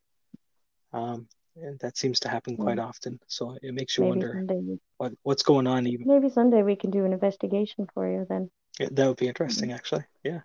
Um, 0.93 1.29
and 1.57 1.79
that 1.81 1.99
seems 1.99 2.21
to 2.21 2.29
happen 2.29 2.57
quite 2.57 2.79
mm. 2.79 2.87
often. 2.87 3.21
So 3.27 3.57
it 3.63 3.75
makes 3.75 3.99
you 3.99 4.05
maybe 4.05 4.11
wonder 4.11 4.79
what 4.97 5.13
what's 5.23 5.43
going 5.43 5.67
on. 5.67 5.87
Even 5.87 6.07
maybe 6.07 6.31
someday 6.31 6.63
we 6.63 6.77
can 6.77 6.91
do 6.91 7.05
an 7.05 7.13
investigation 7.13 7.87
for 7.93 8.09
you. 8.09 8.27
Then 8.27 8.51
yeah, 8.81 8.89
that 8.93 9.07
would 9.07 9.19
be 9.19 9.29
interesting, 9.29 9.69
mm-hmm. 9.69 9.77
actually. 9.77 10.05
Yeah, 10.25 10.41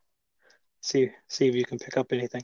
see 0.82 1.12
see 1.30 1.48
if 1.48 1.56
you 1.56 1.64
can 1.64 1.80
pick 1.80 1.96
up 1.96 2.12
anything 2.12 2.44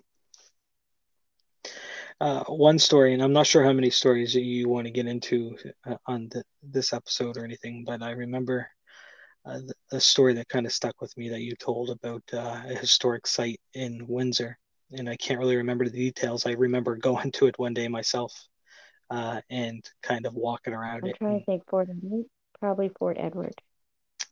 uh, 2.19 2.43
one 2.45 2.79
story, 2.79 3.13
and 3.13 3.21
I'm 3.21 3.33
not 3.33 3.47
sure 3.47 3.63
how 3.63 3.73
many 3.73 3.89
stories 3.89 4.35
you 4.35 4.69
want 4.69 4.85
to 4.85 4.91
get 4.91 5.07
into 5.07 5.57
uh, 5.85 5.95
on 6.05 6.29
the, 6.29 6.43
this 6.61 6.93
episode 6.93 7.37
or 7.37 7.43
anything, 7.43 7.83
but 7.85 8.01
I 8.01 8.11
remember 8.11 8.69
uh, 9.45 9.59
a 9.91 9.99
story 9.99 10.33
that 10.35 10.49
kind 10.49 10.65
of 10.65 10.71
stuck 10.71 11.01
with 11.01 11.15
me 11.17 11.29
that 11.29 11.41
you 11.41 11.55
told 11.55 11.89
about 11.89 12.23
uh, 12.33 12.61
a 12.67 12.75
historic 12.75 13.27
site 13.27 13.59
in 13.73 14.05
Windsor, 14.07 14.57
and 14.91 15.09
I 15.09 15.17
can't 15.17 15.39
really 15.39 15.57
remember 15.57 15.85
the 15.85 15.91
details. 15.91 16.45
I 16.45 16.51
remember 16.51 16.95
going 16.95 17.31
to 17.33 17.47
it 17.47 17.59
one 17.59 17.73
day 17.73 17.87
myself 17.87 18.33
uh, 19.09 19.41
and 19.49 19.83
kind 20.01 20.25
of 20.25 20.33
walking 20.33 20.73
around 20.73 21.03
I'm 21.03 21.09
it. 21.09 21.17
I'm 21.21 21.27
trying 21.27 21.31
and... 21.33 21.41
to 21.41 21.45
think 21.45 21.69
Fort 21.69 21.89
probably 22.59 22.89
Fort 22.97 23.17
Edward, 23.19 23.55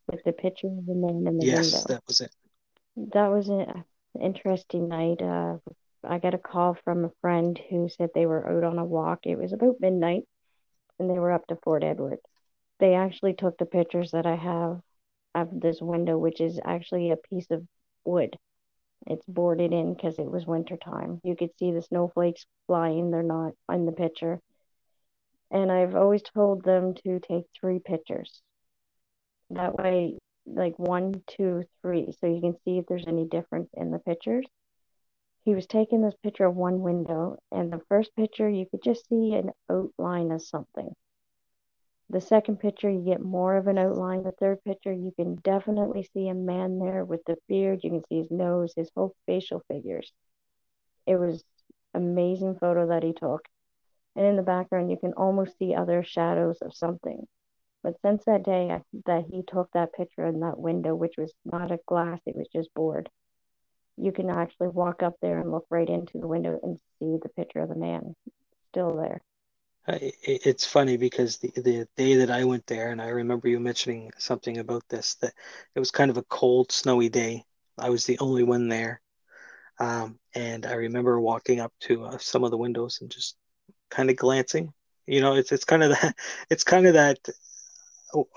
with 0.10 0.24
the 0.24 0.32
picture 0.32 0.68
of 0.68 0.86
the 0.86 0.96
man 0.96 1.28
in 1.28 1.38
the 1.38 1.46
yes, 1.46 1.74
window. 1.74 1.88
that 1.90 2.04
was 2.08 2.22
it. 2.22 2.32
That 3.14 3.28
was 3.28 3.50
an 3.50 3.84
interesting 4.22 4.88
night. 4.88 5.22
Uh, 5.22 5.58
I 6.04 6.18
got 6.18 6.34
a 6.34 6.40
call 6.40 6.74
from 6.84 7.06
a 7.06 7.12
friend 7.22 7.60
who 7.70 7.88
said 7.90 8.10
they 8.14 8.26
were 8.26 8.48
out 8.48 8.64
on 8.64 8.80
a 8.80 8.86
walk. 8.86 9.26
It 9.26 9.38
was 9.38 9.54
about 9.54 9.80
midnight 9.80 10.24
and 10.98 11.10
they 11.10 11.20
were 11.20 11.32
up 11.32 11.46
to 11.48 11.56
Fort 11.58 11.84
Edward. 11.84 12.20
They 12.80 12.96
actually 12.96 13.34
took 13.34 13.58
the 13.58 13.66
pictures 13.66 14.12
that 14.12 14.26
I 14.26 14.36
have 14.36 14.82
of 15.36 15.60
this 15.60 15.82
window, 15.82 16.18
which 16.18 16.42
is 16.42 16.60
actually 16.64 17.12
a 17.12 17.18
piece 17.18 17.52
of 17.52 17.66
wood. 18.04 18.36
It's 19.08 19.26
boarded 19.26 19.74
in 19.74 19.94
because 19.94 20.18
it 20.20 20.30
was 20.30 20.46
winter 20.46 20.78
time. 20.78 21.22
You 21.24 21.36
could 21.36 21.52
see 21.58 21.72
the 21.72 21.82
snowflakes 21.82 22.46
flying. 22.68 23.12
They're 23.12 23.24
not 23.24 23.54
in 23.72 23.86
the 23.86 23.92
picture. 23.92 24.40
And 25.52 25.72
I've 25.72 25.96
always 25.96 26.22
told 26.22 26.64
them 26.64 26.96
to 27.04 27.20
take 27.20 27.46
three 27.60 27.80
pictures. 27.80 28.42
That 29.52 29.76
way, 29.76 30.18
like 30.46 30.78
one, 30.80 31.24
two, 31.28 31.64
three, 31.82 32.12
so 32.20 32.28
you 32.28 32.42
can 32.42 32.58
see 32.64 32.78
if 32.78 32.86
there's 32.88 33.08
any 33.08 33.26
difference 33.28 33.70
in 33.74 33.92
the 33.92 34.00
pictures 34.00 34.46
he 35.44 35.56
was 35.56 35.66
taking 35.66 36.02
this 36.02 36.16
picture 36.24 36.46
of 36.46 36.56
one 36.56 36.82
window, 36.82 37.38
and 37.52 37.72
the 37.72 37.82
first 37.90 38.16
picture 38.16 38.50
you 38.50 38.66
could 38.70 38.84
just 38.84 39.08
see 39.10 39.34
an 39.34 39.52
outline 39.70 40.32
of 40.32 40.42
something. 40.42 40.94
The 42.10 42.22
second 42.22 42.60
picture, 42.60 42.90
you 42.90 43.06
get 43.06 43.22
more 43.22 43.56
of 43.56 43.68
an 43.68 43.78
outline. 43.78 44.24
The 44.24 44.34
third 44.34 44.64
picture, 44.66 44.92
you 44.92 45.14
can 45.16 45.36
definitely 45.36 46.08
see 46.14 46.28
a 46.28 46.34
man 46.34 46.78
there 46.78 47.06
with 47.06 47.22
the 47.26 47.38
beard. 47.48 47.80
You 47.84 47.90
can 47.90 48.04
see 48.10 48.18
his 48.18 48.30
nose, 48.30 48.74
his 48.76 48.92
whole 48.94 49.16
facial 49.26 49.64
figures. 49.70 50.12
It 51.08 51.16
was 51.16 51.44
amazing 51.94 52.58
photo 52.60 52.88
that 52.88 53.04
he 53.04 53.14
took. 53.14 53.48
And 54.16 54.26
in 54.26 54.36
the 54.36 54.44
background, 54.44 54.92
you 54.92 54.98
can 54.98 55.14
almost 55.14 55.58
see 55.58 55.74
other 55.74 56.04
shadows 56.04 56.58
of 56.62 56.76
something. 56.76 57.26
But 57.82 57.96
since 58.02 58.26
that 58.26 58.44
day 58.44 58.70
I, 58.70 58.82
that 59.06 59.26
he 59.32 59.42
took 59.44 59.72
that 59.72 59.94
picture 59.94 60.26
in 60.26 60.42
that 60.42 60.60
window, 60.60 60.94
which 60.94 61.16
was 61.18 61.34
not 61.46 61.72
a 61.72 61.80
glass, 61.88 62.20
it 62.26 62.36
was 62.36 62.48
just 62.54 62.74
board, 62.74 63.10
you 64.02 64.12
can 64.12 64.30
actually 64.30 64.70
walk 64.70 65.04
up 65.04 65.16
there 65.22 65.40
and 65.40 65.52
look 65.52 65.66
right 65.70 65.90
into 65.90 66.18
the 66.18 66.28
window 66.28 66.60
and 66.64 66.80
see 67.00 67.18
the 67.22 67.30
picture 67.30 67.60
of 67.60 67.70
the 67.70 67.76
man 67.76 68.16
still 68.72 68.96
there. 68.96 69.22
It's 69.88 70.66
funny 70.66 70.98
because 70.98 71.38
the 71.38 71.52
the 71.56 71.88
day 71.98 72.16
that 72.16 72.30
I 72.30 72.44
went 72.44 72.68
there, 72.68 72.92
and 72.92 73.02
I 73.02 73.08
remember 73.08 73.48
you 73.48 73.60
mentioning 73.60 74.12
something 74.18 74.60
about 74.60 74.88
this, 74.90 75.16
that 75.16 75.34
it 75.76 75.80
was 75.80 75.92
kind 75.92 76.12
of 76.12 76.18
a 76.18 76.24
cold, 76.24 76.72
snowy 76.72 77.10
day. 77.10 77.44
I 77.78 77.90
was 77.90 78.06
the 78.06 78.20
only 78.20 78.44
one 78.44 78.68
there, 78.70 79.02
um, 79.80 80.20
and 80.36 80.66
I 80.66 80.74
remember 80.74 81.20
walking 81.20 81.60
up 81.60 81.74
to 81.82 82.06
uh, 82.06 82.18
some 82.20 82.44
of 82.44 82.52
the 82.52 82.58
windows 82.58 83.00
and 83.02 83.10
just 83.10 83.38
kind 83.90 84.10
of 84.10 84.18
glancing. 84.18 84.74
You 85.08 85.22
know, 85.22 85.36
it's 85.36 85.52
it's 85.52 85.66
kind 85.66 85.84
of 85.84 85.90
that 86.02 86.16
it's 86.50 86.64
kind 86.64 86.88
of 86.88 86.94
that. 86.94 87.20
Oh, 88.14 88.28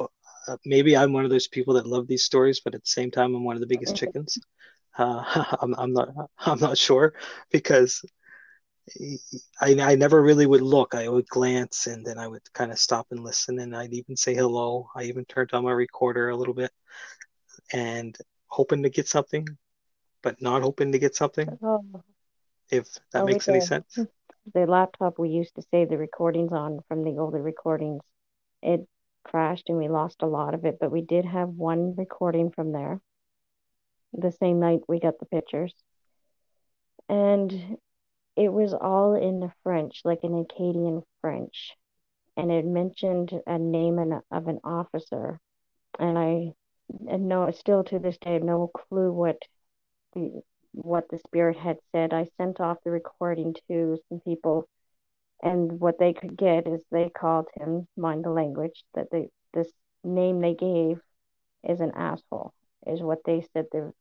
uh, 0.49 0.57
maybe 0.65 0.97
I'm 0.97 1.13
one 1.13 1.25
of 1.25 1.31
those 1.31 1.49
people 1.49 1.75
that 1.75 1.87
love 1.87 2.07
these 2.07 2.25
stories, 2.25 2.61
but 2.61 2.75
at 2.75 2.83
the 2.83 2.91
same 2.91 3.11
time, 3.11 3.35
I'm 3.35 3.45
one 3.45 3.57
of 3.57 3.61
the 3.61 3.67
biggest 3.67 3.97
chickens. 3.97 4.39
Uh, 4.97 5.23
I'm, 5.61 5.75
I'm 5.75 5.93
not 5.93 6.09
I'm 6.39 6.61
not 6.61 6.79
sure 6.79 7.15
because 7.51 8.05
I, 9.61 9.81
I 9.81 9.95
never 9.95 10.23
really 10.23 10.47
would 10.47 10.61
look. 10.61 10.95
I 10.95 11.09
would 11.09 11.29
glance 11.29 11.87
and 11.87 12.05
then 12.05 12.19
I 12.19 12.29
would 12.29 12.53
kind 12.53 12.71
of 12.71 12.79
stop 12.79 13.07
and 13.11 13.21
listen 13.21 13.59
and 13.59 13.75
I'd 13.75 13.95
even 13.95 14.17
say 14.17 14.35
hello. 14.35 14.89
I 14.95 15.05
even 15.05 15.25
turned 15.25 15.53
on 15.53 15.65
my 15.65 15.73
recorder 15.73 16.29
a 16.29 16.37
little 16.37 16.55
bit 16.55 16.71
and 17.73 18.17
hoping 18.47 18.83
to 18.83 18.91
get 18.91 19.09
something, 19.09 19.47
but 20.23 20.41
not 20.43 20.63
hoping 20.63 20.93
to 20.93 20.99
get 20.99 21.17
something. 21.17 21.49
Oh. 21.63 21.85
If 22.71 22.89
that 23.13 23.23
oh, 23.23 23.27
makes 23.27 23.49
any 23.49 23.61
the, 23.61 23.67
sense. 23.67 23.99
The 24.53 24.67
laptop 24.67 25.19
we 25.19 25.31
used 25.31 25.55
to 25.55 25.63
save 25.71 25.89
the 25.89 25.99
recordings 25.99 26.53
on 26.53 26.81
from 26.89 27.05
the 27.05 27.19
older 27.19 27.41
recordings, 27.41 28.03
it 28.63 28.87
crashed 29.25 29.69
and 29.69 29.79
we 29.79 29.89
lost 29.89 30.21
a 30.21 30.27
lot 30.27 30.53
of 30.55 30.67
it, 30.67 30.77
but 30.79 30.93
we 30.93 31.01
did 31.01 31.25
have 31.25 31.49
one 31.49 31.95
recording 31.97 32.51
from 32.51 32.73
there 32.73 33.01
the 34.17 34.33
same 34.33 34.61
night 34.61 34.81
we 34.89 35.01
got 35.01 35.19
the 35.19 35.27
pictures. 35.27 35.75
And 37.09 37.79
it 38.37 38.53
was 38.53 38.73
all 38.73 39.15
in 39.15 39.41
the 39.41 39.53
French, 39.63 40.01
like 40.05 40.21
an 40.23 40.39
Acadian 40.39 41.03
French. 41.21 41.75
And 42.37 42.51
it 42.51 42.65
mentioned 42.65 43.33
a 43.47 43.59
name 43.59 43.99
of 44.31 44.49
an 44.49 44.61
officer. 44.65 45.39
And 45.99 46.19
I 46.19 46.53
and 47.09 47.29
no, 47.29 47.51
still 47.51 47.85
to 47.85 47.99
this 47.99 48.19
day, 48.19 48.39
no 48.39 48.69
clue 48.69 49.13
what 49.13 49.39
the 50.15 50.43
what 50.73 51.09
the 51.09 51.19
spirit 51.19 51.57
had 51.57 51.79
said. 51.93 52.13
I 52.13 52.27
sent 52.37 52.61
off 52.61 52.79
the 52.85 52.91
recording 52.91 53.55
to 53.69 53.99
some 54.09 54.21
people, 54.21 54.69
and 55.43 55.81
what 55.81 55.99
they 55.99 56.13
could 56.13 56.37
get 56.37 56.67
is 56.67 56.83
they 56.91 57.11
called 57.11 57.47
him, 57.55 57.87
mind 57.97 58.25
the 58.25 58.31
language, 58.31 58.85
that 58.95 59.11
they 59.11 59.29
this 59.53 59.71
name 60.03 60.41
they 60.41 60.55
gave 60.55 61.01
is 61.63 61.81
an 61.81 61.93
asshole, 61.95 62.53
is 62.87 63.01
what 63.01 63.21
they 63.25 63.47
said 63.53 63.67
the. 63.73 63.93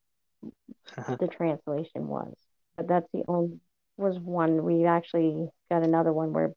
Uh-huh. 0.97 1.17
the 1.19 1.27
translation 1.27 2.08
was. 2.08 2.34
But 2.77 2.88
that's 2.88 3.08
the 3.13 3.23
only 3.27 3.60
was 3.97 4.17
one. 4.19 4.63
We 4.63 4.86
actually 4.86 5.47
got 5.69 5.84
another 5.84 6.12
one 6.12 6.34
where 6.34 6.53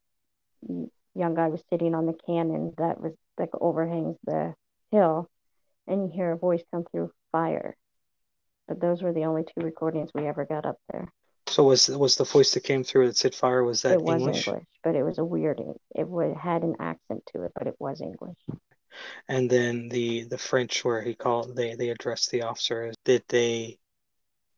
young 1.14 1.34
guy 1.34 1.48
was 1.48 1.62
sitting 1.70 1.94
on 1.94 2.06
the 2.06 2.16
cannon 2.26 2.72
that 2.78 3.00
was 3.00 3.12
that 3.38 3.48
overhangs 3.60 4.16
the 4.24 4.54
hill, 4.90 5.28
and 5.86 6.04
you 6.04 6.10
hear 6.14 6.32
a 6.32 6.36
voice 6.36 6.62
come 6.72 6.84
through 6.90 7.10
fire. 7.32 7.76
But 8.68 8.80
those 8.80 9.02
were 9.02 9.12
the 9.12 9.24
only 9.24 9.44
two 9.44 9.64
recordings 9.64 10.10
we 10.14 10.26
ever 10.26 10.44
got 10.44 10.66
up 10.66 10.78
there. 10.92 11.12
So 11.48 11.64
was 11.64 11.88
was 11.88 12.16
the 12.16 12.24
voice 12.24 12.52
that 12.52 12.64
came 12.64 12.82
through 12.82 13.06
that 13.06 13.16
said 13.16 13.34
fire? 13.34 13.62
Was 13.62 13.82
that 13.82 13.92
it 13.92 14.02
was 14.02 14.20
English? 14.20 14.48
English, 14.48 14.66
but 14.82 14.96
it 14.96 15.02
was 15.02 15.18
a 15.18 15.24
weird. 15.24 15.60
It 15.94 16.08
would, 16.08 16.36
had 16.36 16.62
an 16.62 16.76
accent 16.80 17.22
to 17.34 17.44
it, 17.44 17.52
but 17.54 17.66
it 17.66 17.76
was 17.78 18.00
English. 18.00 18.38
And 19.28 19.48
then 19.50 19.88
the 19.88 20.24
the 20.24 20.38
French, 20.38 20.84
where 20.84 21.02
he 21.02 21.14
called, 21.14 21.56
they 21.56 21.74
they 21.74 21.90
addressed 21.90 22.30
the 22.30 22.42
officer. 22.42 22.92
Did 23.04 23.22
they? 23.28 23.78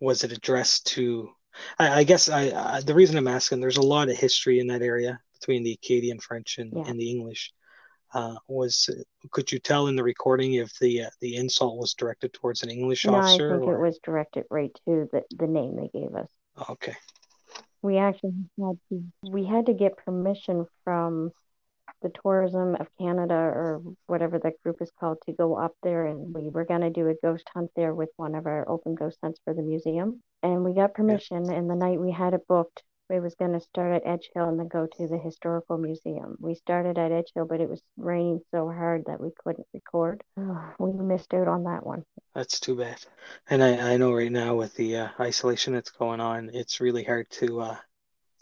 Was 0.01 0.25
it 0.25 0.33
addressed 0.33 0.87
to? 0.89 1.31
I, 1.79 2.01
I 2.01 2.05
guess 2.05 2.29
I, 2.29 2.51
I 2.77 2.81
the 2.83 2.95
reason 2.95 3.17
I'm 3.17 3.29
asking. 3.29 3.61
There's 3.61 3.79
a 3.79 3.83
lot 3.83 4.09
of 4.09 4.17
history 4.17 4.61
in 4.61 4.69
that 4.69 4.83
area 4.83 5.21
between 5.41 5.63
the 5.65 5.73
Acadian 5.73 6.21
French 6.21 6.59
and, 6.59 6.73
Yeah. 6.75 6.85
and 6.87 6.99
the 7.01 7.11
English. 7.11 7.53
Uh, 8.15 8.37
was 8.47 8.89
could 9.33 9.53
you 9.53 9.59
tell 9.59 9.89
in 9.89 9.95
the 9.97 10.03
recording 10.03 10.55
if 10.55 10.73
the 10.79 11.03
uh, 11.03 11.11
the 11.21 11.37
insult 11.37 11.77
was 11.77 11.93
directed 11.93 12.33
towards 12.33 12.63
an 12.63 12.71
English 12.71 13.05
No, 13.05 13.15
I 13.17 13.19
officer? 13.19 13.59
think 13.59 13.71
it 13.71 13.79
was 13.79 13.99
directed 14.03 14.45
right 14.51 14.73
to 14.87 15.09
the 15.13 15.25
the 15.37 15.47
name 15.47 15.77
they 15.77 15.89
gave 15.89 16.15
us. 16.15 16.31
okay. 16.71 16.97
we 17.83 17.99
actually 17.99 18.33
had 18.59 18.79
to 18.89 19.05
we 19.31 19.45
had 19.45 19.67
to 19.67 19.75
get 19.75 19.99
permission 19.99 20.67
from 20.85 21.33
the 22.03 22.13
tourism 22.23 22.77
of 22.77 22.89
Canada 22.99 23.35
or 23.35 23.83
whatever 24.07 24.39
that 24.39 24.61
group 24.63 24.81
is 24.81 24.91
called 24.99 25.19
to 25.27 25.33
go 25.33 25.57
up 25.57 25.73
there 25.83 26.07
and 26.07 26.35
we 26.35 26.49
were 26.49 26.65
going 26.65 26.81
to 26.81 26.91
do 26.91 27.09
a 27.09 27.15
ghost 27.23 27.49
hunt 27.53 27.71
there 27.77 27.95
with 27.95 28.11
one 28.17 28.35
of 28.35 28.47
our 28.47 28.69
open 28.69 28.95
ghost 28.95 29.19
hunts 29.23 29.41
for 29.45 29.55
the 29.55 29.63
museum 29.63 30.23
and 30.43 30.65
we 30.65 30.75
got 30.75 30.95
permission 30.95 31.51
and 31.51 31.69
the 31.69 31.75
night 31.75 32.01
we 32.01 32.13
had 32.13 32.35
it 32.35 32.47
booked 32.49 32.83
it 33.11 33.23
was 33.23 33.35
going 33.37 33.53
to 33.53 33.61
start 33.61 33.95
at 33.95 34.07
Edge 34.07 34.29
Hill 34.35 34.51
and 34.51 34.61
then 34.61 34.69
go 34.69 34.87
to 34.87 35.09
the 35.09 35.17
historical 35.17 35.79
museum. 35.79 36.37
We 36.41 36.55
started 36.55 36.99
at 36.99 37.11
Edge 37.11 37.33
Hill 37.35 37.47
but 37.47 37.61
it 37.61 37.69
was 37.69 37.81
raining 37.97 38.41
so 38.51 38.69
hard 38.69 39.05
that 39.07 39.21
we 39.21 39.31
couldn't 39.43 39.67
record. 39.73 40.23
we 40.79 40.93
missed 40.93 41.33
out 41.33 41.49
on 41.49 41.65
that 41.65 41.87
one. 41.87 42.05
That's 42.35 42.61
too 42.61 42.77
bad. 42.77 42.99
And 43.49 43.63
I, 43.63 43.95
I 43.95 43.97
know 43.97 44.13
right 44.13 44.31
now 44.31 44.57
with 44.57 44.75
the 44.75 44.97
uh, 44.97 45.09
isolation 45.19 45.73
that's 45.73 45.91
going 45.91 46.21
on, 46.21 46.51
it's 46.53 46.81
really 46.81 47.03
hard 47.03 47.31
to 47.31 47.61
uh, 47.61 47.77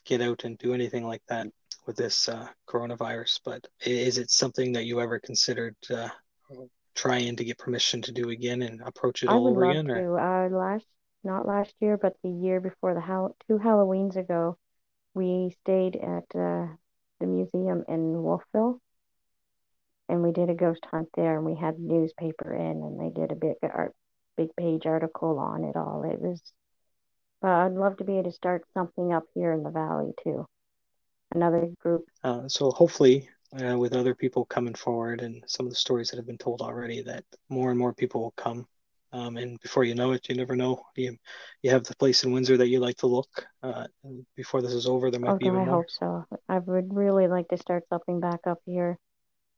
get 0.04 0.20
out 0.20 0.44
and 0.44 0.58
do 0.58 0.74
anything 0.74 1.06
like 1.06 1.22
that 1.28 1.46
with 1.86 1.96
this 1.96 2.28
uh, 2.28 2.48
coronavirus. 2.68 3.40
But 3.44 3.66
is 3.84 4.18
it 4.18 4.30
something 4.30 4.72
that 4.72 4.84
you 4.84 5.00
ever 5.00 5.18
considered 5.18 5.76
uh, 5.90 6.08
trying 6.94 7.36
to 7.36 7.44
get 7.44 7.58
permission 7.58 8.02
to 8.02 8.12
do 8.12 8.30
again 8.30 8.62
and 8.62 8.80
approach 8.82 9.22
it 9.22 9.28
I 9.28 9.32
all 9.32 9.48
over 9.48 9.70
again? 9.70 9.90
Or. 9.90 10.18
Uh, 10.18 10.48
last, 10.50 10.86
not 11.24 11.46
last 11.46 11.74
year, 11.80 11.96
but 11.96 12.14
the 12.22 12.30
year 12.30 12.60
before 12.60 12.94
the 12.94 13.30
two 13.46 13.58
Halloweens 13.58 14.16
ago, 14.16 14.58
we 15.14 15.56
stayed 15.62 15.96
at 15.96 16.38
uh, 16.38 16.66
the 17.20 17.26
museum 17.26 17.84
in 17.88 18.22
Wolfville, 18.22 18.80
and 20.08 20.22
we 20.22 20.32
did 20.32 20.50
a 20.50 20.54
ghost 20.54 20.84
hunt 20.90 21.08
there, 21.16 21.36
and 21.36 21.46
we 21.46 21.54
had 21.54 21.76
the 21.76 21.82
newspaper 21.82 22.54
in, 22.54 22.82
and 22.82 23.00
they 23.00 23.18
did 23.18 23.32
a 23.32 23.36
big 23.36 23.54
art, 23.62 23.94
big 24.36 24.54
page 24.56 24.86
article 24.86 25.38
on 25.38 25.64
it 25.64 25.76
all. 25.76 26.02
It 26.02 26.20
was, 26.20 26.42
but 27.40 27.50
I'd 27.50 27.72
love 27.72 27.96
to 27.98 28.04
be 28.04 28.14
able 28.14 28.30
to 28.30 28.32
start 28.32 28.64
something 28.74 29.12
up 29.12 29.24
here 29.34 29.52
in 29.52 29.62
the 29.62 29.70
valley 29.70 30.12
too. 30.22 30.46
Another 31.36 31.68
group. 31.82 32.06
uh, 32.24 32.48
so 32.48 32.70
hopefully, 32.70 33.28
uh, 33.60 33.78
with 33.78 33.94
other 33.94 34.14
people 34.14 34.44
coming 34.46 34.74
forward 34.74 35.20
and 35.20 35.42
some 35.46 35.66
of 35.66 35.70
the 35.70 35.76
stories 35.76 36.10
that 36.10 36.16
have 36.16 36.26
been 36.26 36.38
told 36.38 36.60
already, 36.62 37.02
that 37.02 37.24
more 37.48 37.70
and 37.70 37.78
more 37.78 37.94
people 37.94 38.22
will 38.22 38.32
come. 38.36 38.66
Um, 39.12 39.36
and 39.36 39.60
before 39.60 39.84
you 39.84 39.94
know 39.94 40.12
it, 40.12 40.28
you 40.28 40.34
never 40.34 40.56
know. 40.56 40.82
You 40.96 41.16
you 41.62 41.70
have 41.70 41.84
the 41.84 41.96
place 41.96 42.24
in 42.24 42.32
Windsor 42.32 42.56
that 42.58 42.68
you 42.68 42.80
like 42.80 42.96
to 42.98 43.06
look. 43.06 43.46
Uh, 43.62 43.86
before 44.36 44.62
this 44.62 44.72
is 44.72 44.86
over, 44.86 45.10
there 45.10 45.20
might 45.20 45.36
Oh, 45.36 45.38
be 45.38 45.46
even 45.46 45.62
I 45.62 45.64
more. 45.64 45.86
hope 45.86 45.90
so. 45.90 46.24
I 46.48 46.58
would 46.58 46.94
really 46.94 47.28
like 47.28 47.48
to 47.48 47.56
start 47.58 47.88
something 47.88 48.20
back 48.20 48.40
up 48.46 48.60
here, 48.66 48.98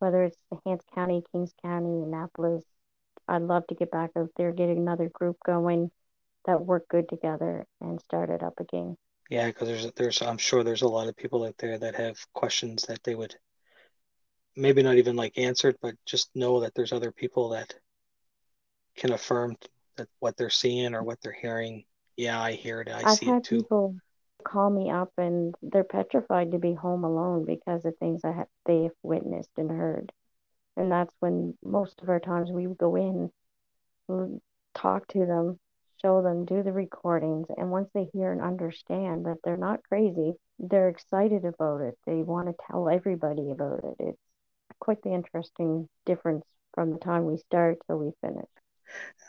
whether 0.00 0.24
it's 0.24 0.38
the 0.50 0.58
Hants 0.66 0.84
County, 0.94 1.22
Kings 1.32 1.54
County, 1.62 2.02
Annapolis. 2.02 2.64
I'd 3.28 3.42
love 3.42 3.66
to 3.68 3.74
get 3.74 3.90
back 3.90 4.10
out 4.16 4.30
there, 4.36 4.52
get 4.52 4.70
another 4.70 5.08
group 5.10 5.38
going 5.46 5.90
that 6.46 6.64
work 6.64 6.88
good 6.88 7.08
together 7.08 7.66
and 7.80 8.00
start 8.02 8.30
it 8.30 8.42
up 8.42 8.60
again. 8.60 8.96
Yeah, 9.28 9.46
because 9.46 9.68
there's 9.68 9.92
there's 9.92 10.22
I'm 10.22 10.38
sure 10.38 10.64
there's 10.64 10.82
a 10.82 10.88
lot 10.88 11.08
of 11.08 11.16
people 11.16 11.44
out 11.44 11.56
there 11.58 11.78
that 11.78 11.94
have 11.96 12.18
questions 12.32 12.84
that 12.84 13.02
they 13.04 13.14
would 13.14 13.34
maybe 14.56 14.82
not 14.82 14.96
even 14.96 15.16
like 15.16 15.38
answered, 15.38 15.76
but 15.80 15.94
just 16.04 16.30
know 16.34 16.60
that 16.60 16.74
there's 16.74 16.92
other 16.92 17.12
people 17.12 17.50
that 17.50 17.74
can 18.96 19.12
affirm 19.12 19.56
that 19.96 20.08
what 20.18 20.36
they're 20.36 20.50
seeing 20.50 20.94
or 20.94 21.02
what 21.02 21.20
they're 21.22 21.32
hearing. 21.32 21.84
Yeah, 22.16 22.40
I 22.40 22.52
hear 22.52 22.80
it. 22.80 22.88
I 22.88 23.04
I've 23.04 23.06
see 23.06 23.26
had 23.26 23.38
it 23.38 23.44
too. 23.44 23.66
people 23.66 23.96
call 24.44 24.70
me 24.70 24.90
up 24.90 25.12
and 25.18 25.54
they're 25.62 25.84
petrified 25.84 26.52
to 26.52 26.58
be 26.58 26.74
home 26.74 27.04
alone 27.04 27.44
because 27.44 27.84
of 27.84 27.96
things 27.98 28.22
that 28.22 28.34
ha- 28.34 28.44
they've 28.66 28.92
witnessed 29.02 29.50
and 29.56 29.70
heard. 29.70 30.12
And 30.76 30.90
that's 30.92 31.14
when 31.20 31.56
most 31.64 32.00
of 32.02 32.08
our 32.08 32.20
times 32.20 32.50
we 32.50 32.66
would 32.66 32.78
go 32.78 32.96
in, 32.96 33.30
talk 34.74 35.06
to 35.08 35.26
them, 35.26 35.58
show 36.02 36.22
them, 36.22 36.44
do 36.44 36.62
the 36.62 36.72
recordings. 36.72 37.46
And 37.56 37.70
once 37.70 37.88
they 37.94 38.08
hear 38.12 38.32
and 38.32 38.40
understand 38.40 39.26
that 39.26 39.38
they're 39.44 39.56
not 39.56 39.82
crazy, 39.88 40.34
they're 40.58 40.88
excited 40.88 41.44
about 41.44 41.80
it. 41.80 41.98
They 42.06 42.22
want 42.22 42.48
to 42.48 42.54
tell 42.70 42.88
everybody 42.88 43.50
about 43.50 43.80
it. 43.84 43.96
It's 43.98 44.18
quite 44.80 45.02
the 45.02 45.14
interesting 45.14 45.88
difference 46.06 46.44
from 46.74 46.92
the 46.92 46.98
time 46.98 47.24
we 47.24 47.38
start 47.38 47.78
till 47.86 47.98
we 47.98 48.12
finish. 48.20 48.48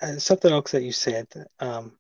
Uh, 0.02 0.18
something 0.18 0.52
else 0.52 0.72
that 0.72 0.84
you 0.84 0.92
said, 0.92 1.28
um, 1.60 1.98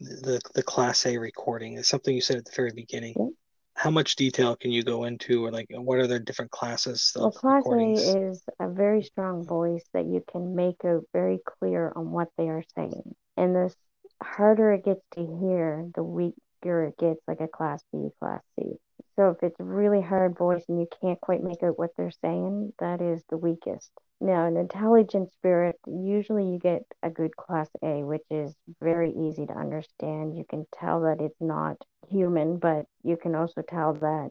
the 0.00 0.40
the 0.54 0.62
Class 0.62 1.06
A 1.06 1.16
recording 1.18 1.74
is 1.74 1.88
something 1.88 2.14
you 2.14 2.20
said 2.20 2.36
at 2.36 2.44
the 2.44 2.52
very 2.54 2.72
beginning. 2.74 3.14
Yeah. 3.16 3.28
How 3.74 3.90
much 3.90 4.16
detail 4.16 4.56
can 4.56 4.70
you 4.70 4.82
go 4.82 5.04
into, 5.04 5.44
or 5.44 5.50
like 5.50 5.66
what 5.70 5.98
are 5.98 6.06
the 6.06 6.20
different 6.20 6.50
classes 6.50 7.12
Well, 7.16 7.32
Class 7.32 7.64
A 7.66 7.92
is 7.92 8.42
a 8.60 8.68
very 8.68 9.02
strong 9.02 9.44
voice 9.44 9.84
that 9.92 10.06
you 10.06 10.24
can 10.30 10.54
make 10.54 10.84
out 10.84 11.04
very 11.12 11.40
clear 11.44 11.92
on 11.94 12.10
what 12.10 12.28
they 12.38 12.48
are 12.48 12.62
saying. 12.76 13.14
And 13.36 13.54
the 13.54 13.74
harder 14.22 14.72
it 14.72 14.84
gets 14.84 15.02
to 15.14 15.20
hear, 15.20 15.90
the 15.94 16.04
weaker 16.04 16.84
it 16.84 16.96
gets, 16.98 17.20
like 17.26 17.40
a 17.40 17.48
Class 17.48 17.82
B, 17.92 18.08
Class 18.20 18.42
C. 18.58 18.76
So 19.16 19.30
if 19.30 19.42
it's 19.42 19.60
really 19.60 20.00
hard 20.00 20.36
voice 20.36 20.64
and 20.68 20.80
you 20.80 20.88
can't 21.00 21.20
quite 21.20 21.42
make 21.42 21.62
out 21.62 21.78
what 21.78 21.90
they're 21.96 22.10
saying, 22.10 22.72
that 22.78 23.00
is 23.00 23.22
the 23.28 23.36
weakest. 23.36 23.90
Now, 24.20 24.46
an 24.46 24.56
intelligent 24.56 25.32
spirit, 25.32 25.76
usually 25.86 26.46
you 26.46 26.58
get 26.58 26.82
a 27.02 27.10
good 27.10 27.36
Class 27.36 27.68
A, 27.82 28.02
which 28.02 28.24
is 28.30 28.54
very 28.80 29.12
easy 29.12 29.46
to 29.46 29.52
understand. 29.52 30.36
You 30.36 30.44
can 30.48 30.66
tell 30.80 31.02
that 31.02 31.20
it's 31.20 31.40
not 31.40 31.76
human, 32.08 32.58
but 32.58 32.86
you 33.02 33.16
can 33.16 33.34
also 33.34 33.62
tell 33.62 33.94
that 33.94 34.30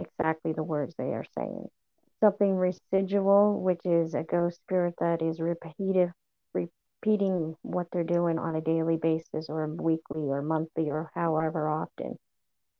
exactly 0.00 0.52
the 0.52 0.62
words 0.62 0.94
they 0.96 1.12
are 1.14 1.24
saying 1.36 1.68
something 2.24 2.56
residual, 2.56 3.60
which 3.60 3.84
is 3.84 4.14
a 4.14 4.22
ghost 4.22 4.56
spirit 4.56 4.94
that 4.98 5.20
is 5.20 5.40
repetitive, 5.40 6.10
repeating 6.54 7.54
what 7.60 7.86
they're 7.92 8.02
doing 8.02 8.38
on 8.38 8.56
a 8.56 8.62
daily 8.62 8.96
basis 8.96 9.50
or 9.50 9.66
weekly 9.66 10.22
or 10.22 10.40
monthly 10.40 10.90
or 10.90 11.10
however 11.14 11.68
often. 11.68 12.18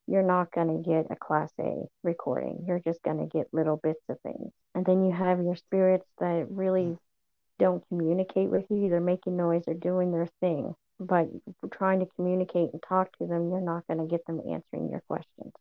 You're 0.07 0.23
not 0.23 0.51
going 0.53 0.69
to 0.69 0.89
get 0.89 1.11
a 1.11 1.17
class 1.17 1.53
A 1.61 1.83
recording. 2.03 2.65
You're 2.67 2.81
just 2.81 3.03
going 3.03 3.19
to 3.19 3.27
get 3.27 3.53
little 3.53 3.77
bits 3.77 4.03
of 4.09 4.19
things. 4.21 4.51
And 4.75 4.85
then 4.87 5.05
you 5.05 5.13
have 5.13 5.43
your 5.43 5.57
spirits 5.57 6.07
that 6.21 6.47
really 6.51 6.83
mm. 6.83 6.99
don't 7.59 7.87
communicate 7.89 8.49
with 8.49 8.65
you. 8.71 8.89
They're 8.89 9.01
making 9.01 9.37
noise, 9.37 9.65
they're 9.67 9.75
doing 9.75 10.11
their 10.11 10.29
thing. 10.41 10.75
But 11.01 11.29
trying 11.73 12.01
to 12.01 12.07
communicate 12.17 12.71
and 12.73 12.83
talk 12.83 13.17
to 13.19 13.27
them, 13.27 13.51
you're 13.51 13.61
not 13.61 13.87
going 13.87 13.99
to 13.99 14.07
get 14.07 14.25
them 14.27 14.41
answering 14.41 14.91
your 14.91 15.03
questions. 15.09 15.53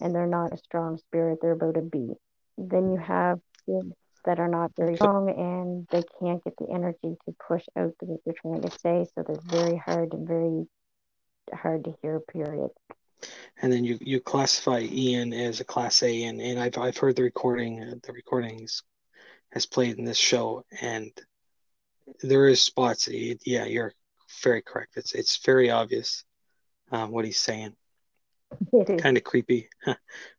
And 0.00 0.14
they're 0.14 0.26
not 0.26 0.52
a 0.52 0.58
strong 0.58 0.98
spirit, 0.98 1.38
they're 1.40 1.52
about 1.52 1.76
a 1.76 1.82
B. 1.82 2.14
Then 2.56 2.92
you 2.92 2.98
have 2.98 3.40
kids 3.66 3.92
that 4.24 4.40
are 4.40 4.48
not 4.48 4.72
very 4.76 4.96
strong 4.96 5.28
and 5.28 5.86
they 5.90 6.02
can't 6.18 6.42
get 6.42 6.56
the 6.56 6.72
energy 6.72 7.16
to 7.26 7.36
push 7.46 7.64
out 7.76 7.94
what 8.00 8.20
they're 8.24 8.34
trying 8.40 8.62
to 8.62 8.70
say. 8.78 9.06
So 9.14 9.22
they're 9.22 9.36
very 9.60 9.76
hard 9.76 10.14
and 10.14 10.26
very 10.26 10.66
hard 11.52 11.84
to 11.84 11.94
hear, 12.02 12.20
period. 12.20 12.70
And 13.60 13.72
then 13.72 13.84
you 13.84 13.98
you 14.00 14.20
classify 14.20 14.80
Ian 14.80 15.32
as 15.32 15.60
a 15.60 15.64
Class 15.64 16.02
A, 16.02 16.24
and, 16.24 16.40
and 16.40 16.58
I've 16.58 16.76
I've 16.76 16.96
heard 16.96 17.16
the 17.16 17.22
recording, 17.22 18.00
the 18.02 18.12
recordings 18.12 18.82
has 19.52 19.66
played 19.66 19.98
in 19.98 20.04
this 20.04 20.18
show, 20.18 20.64
and 20.80 21.10
there 22.22 22.48
is 22.48 22.60
spots. 22.60 23.08
Yeah, 23.08 23.64
you're 23.64 23.92
very 24.42 24.62
correct. 24.62 24.96
It's 24.96 25.14
it's 25.14 25.38
very 25.44 25.70
obvious 25.70 26.24
um, 26.90 27.10
what 27.10 27.24
he's 27.24 27.38
saying. 27.38 27.74
Kind 28.98 29.16
of 29.16 29.24
creepy 29.24 29.68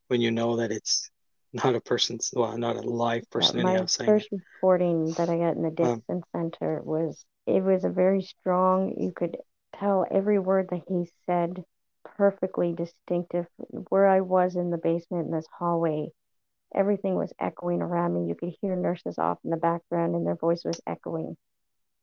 when 0.08 0.22
you 0.22 0.32
know 0.32 0.58
that 0.58 0.72
it's 0.72 1.10
not 1.54 1.76
a 1.76 1.82
person's 1.82 2.32
well, 2.36 2.58
not 2.58 2.76
a 2.76 2.82
live 2.82 3.30
person. 3.30 3.60
Yeah, 3.60 3.64
my 3.64 3.88
first 4.06 4.30
it. 4.32 4.42
recording 4.62 5.06
that 5.12 5.30
I 5.30 5.38
got 5.38 5.56
in 5.56 5.64
the 5.64 5.84
Um, 5.84 6.04
Center 6.32 6.82
was 6.84 7.24
it 7.48 7.64
was 7.64 7.84
a 7.84 7.90
very 7.90 8.22
strong. 8.22 8.96
You 8.98 9.12
could 9.16 9.38
tell 9.80 10.06
every 10.10 10.40
word 10.40 10.68
that 10.72 10.84
he 10.88 11.10
said 11.26 11.64
perfectly 12.18 12.74
distinctive. 12.74 13.46
Where 13.90 14.08
I 14.08 14.22
was 14.22 14.56
in 14.56 14.70
the 14.70 14.78
basement 14.78 15.28
in 15.28 15.32
this 15.32 15.48
hallway, 15.58 16.10
everything 16.74 17.16
was 17.16 17.34
echoing 17.40 17.82
around 17.82 18.14
me. 18.14 18.30
You 18.30 18.36
could 18.36 18.54
hear 18.62 18.76
nurses 18.76 19.18
off 19.18 19.40
in 19.44 19.50
the 19.50 19.58
background, 19.58 20.16
and 20.16 20.26
their 20.26 20.36
voice 20.36 20.64
was 20.66 20.82
echoing. 20.88 21.38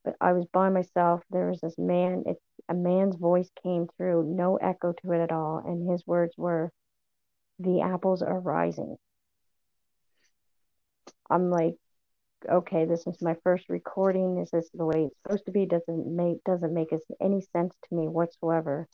But 0.04 0.16
I 0.20 0.32
was 0.32 0.46
by 0.52 0.68
myself. 0.70 1.22
There 1.30 1.48
was 1.48 1.60
this 1.60 1.78
man. 1.78 2.24
It, 2.26 2.38
a 2.68 2.74
man's 2.74 3.16
voice 3.16 3.50
came 3.62 3.88
through, 3.96 4.24
no 4.24 4.56
echo 4.56 4.92
to 4.92 5.12
it 5.12 5.20
at 5.20 5.32
all, 5.32 5.58
and 5.58 5.90
his 5.90 6.06
words 6.06 6.34
were, 6.36 6.72
"The 7.58 7.80
apples 7.82 8.22
are 8.22 8.40
rising." 8.40 8.96
I'm 11.30 11.50
like, 11.50 11.76
okay, 12.50 12.84
this 12.84 13.06
is 13.06 13.22
my 13.22 13.36
first 13.44 13.68
recording. 13.68 14.38
Is 14.38 14.50
this 14.50 14.68
the 14.74 14.84
way 14.86 15.04
it's 15.04 15.16
supposed 15.22 15.46
to 15.46 15.52
be? 15.52 15.66
Doesn't 15.66 16.14
make 16.14 16.42
doesn't 16.44 16.74
make 16.74 16.92
any 17.20 17.40
sense 17.40 17.74
to 17.88 17.94
me 17.94 18.08
whatsoever. 18.08 18.88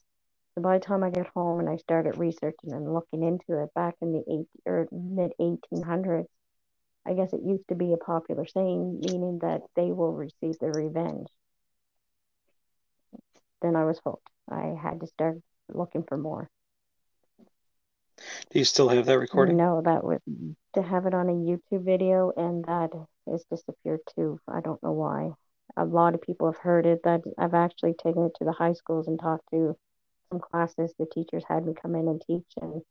So 0.55 0.63
by 0.63 0.79
the 0.79 0.85
time 0.85 1.05
I 1.05 1.11
get 1.11 1.29
home 1.29 1.61
and 1.61 1.69
I 1.69 1.77
started 1.77 2.19
researching 2.19 2.73
and 2.73 2.93
looking 2.93 3.23
into 3.23 3.63
it 3.63 3.73
back 3.75 3.95
in 4.01 4.13
the 4.13 4.25
eight 4.31 4.49
or 4.67 4.89
mid 4.93 5.33
1800s, 5.41 6.27
I 7.09 7.15
guess 7.15 7.33
it 7.33 7.41
used 7.43 7.67
to 7.69 7.75
be 7.75 7.95
a 7.95 7.97
popular 7.97 8.45
saying, 8.47 9.01
meaning 9.01 9.39
that 9.41 9.63
they 9.75 9.93
will 9.93 10.13
receive 10.13 10.59
their 10.59 10.73
revenge. 10.73 11.27
Then 13.63 13.77
I 13.77 13.85
was 13.87 13.99
hooked. 14.05 14.29
I 14.51 14.77
had 14.81 15.01
to 15.01 15.07
start 15.07 15.39
looking 15.73 16.03
for 16.03 16.19
more. 16.19 16.51
do 18.51 18.59
you 18.59 18.65
still 18.65 18.89
have 18.89 19.07
that 19.07 19.19
recording? 19.19 19.57
No, 19.57 19.81
that 19.83 20.05
was 20.05 20.21
to 20.75 20.83
have 20.83 21.07
it 21.07 21.15
on 21.15 21.29
a 21.29 21.33
YouTube 21.33 21.85
video, 21.85 22.33
and 22.37 22.65
that 22.67 22.91
has 23.31 23.45
disappeared 23.51 24.01
too. 24.15 24.39
I 24.47 24.61
don't 24.61 24.83
know 24.83 24.93
why. 24.93 25.31
A 25.77 25.85
lot 25.87 26.15
of 26.15 26.21
people 26.21 26.51
have 26.53 26.61
heard 26.61 26.85
it. 26.87 27.03
That 27.05 27.23
I've 27.39 27.55
actually 27.55 27.95
taken 27.95 28.25
it 28.27 28.33
to 28.39 28.45
the 28.45 28.53
high 28.53 28.75
schools 28.75 29.09
and 29.09 29.19
talked 29.19 29.49
to 29.51 29.77
some 30.31 30.41
classes. 30.41 30.93
The 30.99 31.07
teachers 31.07 31.45
had 31.49 31.65
me 31.65 31.73
come 31.81 31.95
in 31.95 32.07
and 32.09 32.23
teach, 32.27 32.53
and 32.61 32.83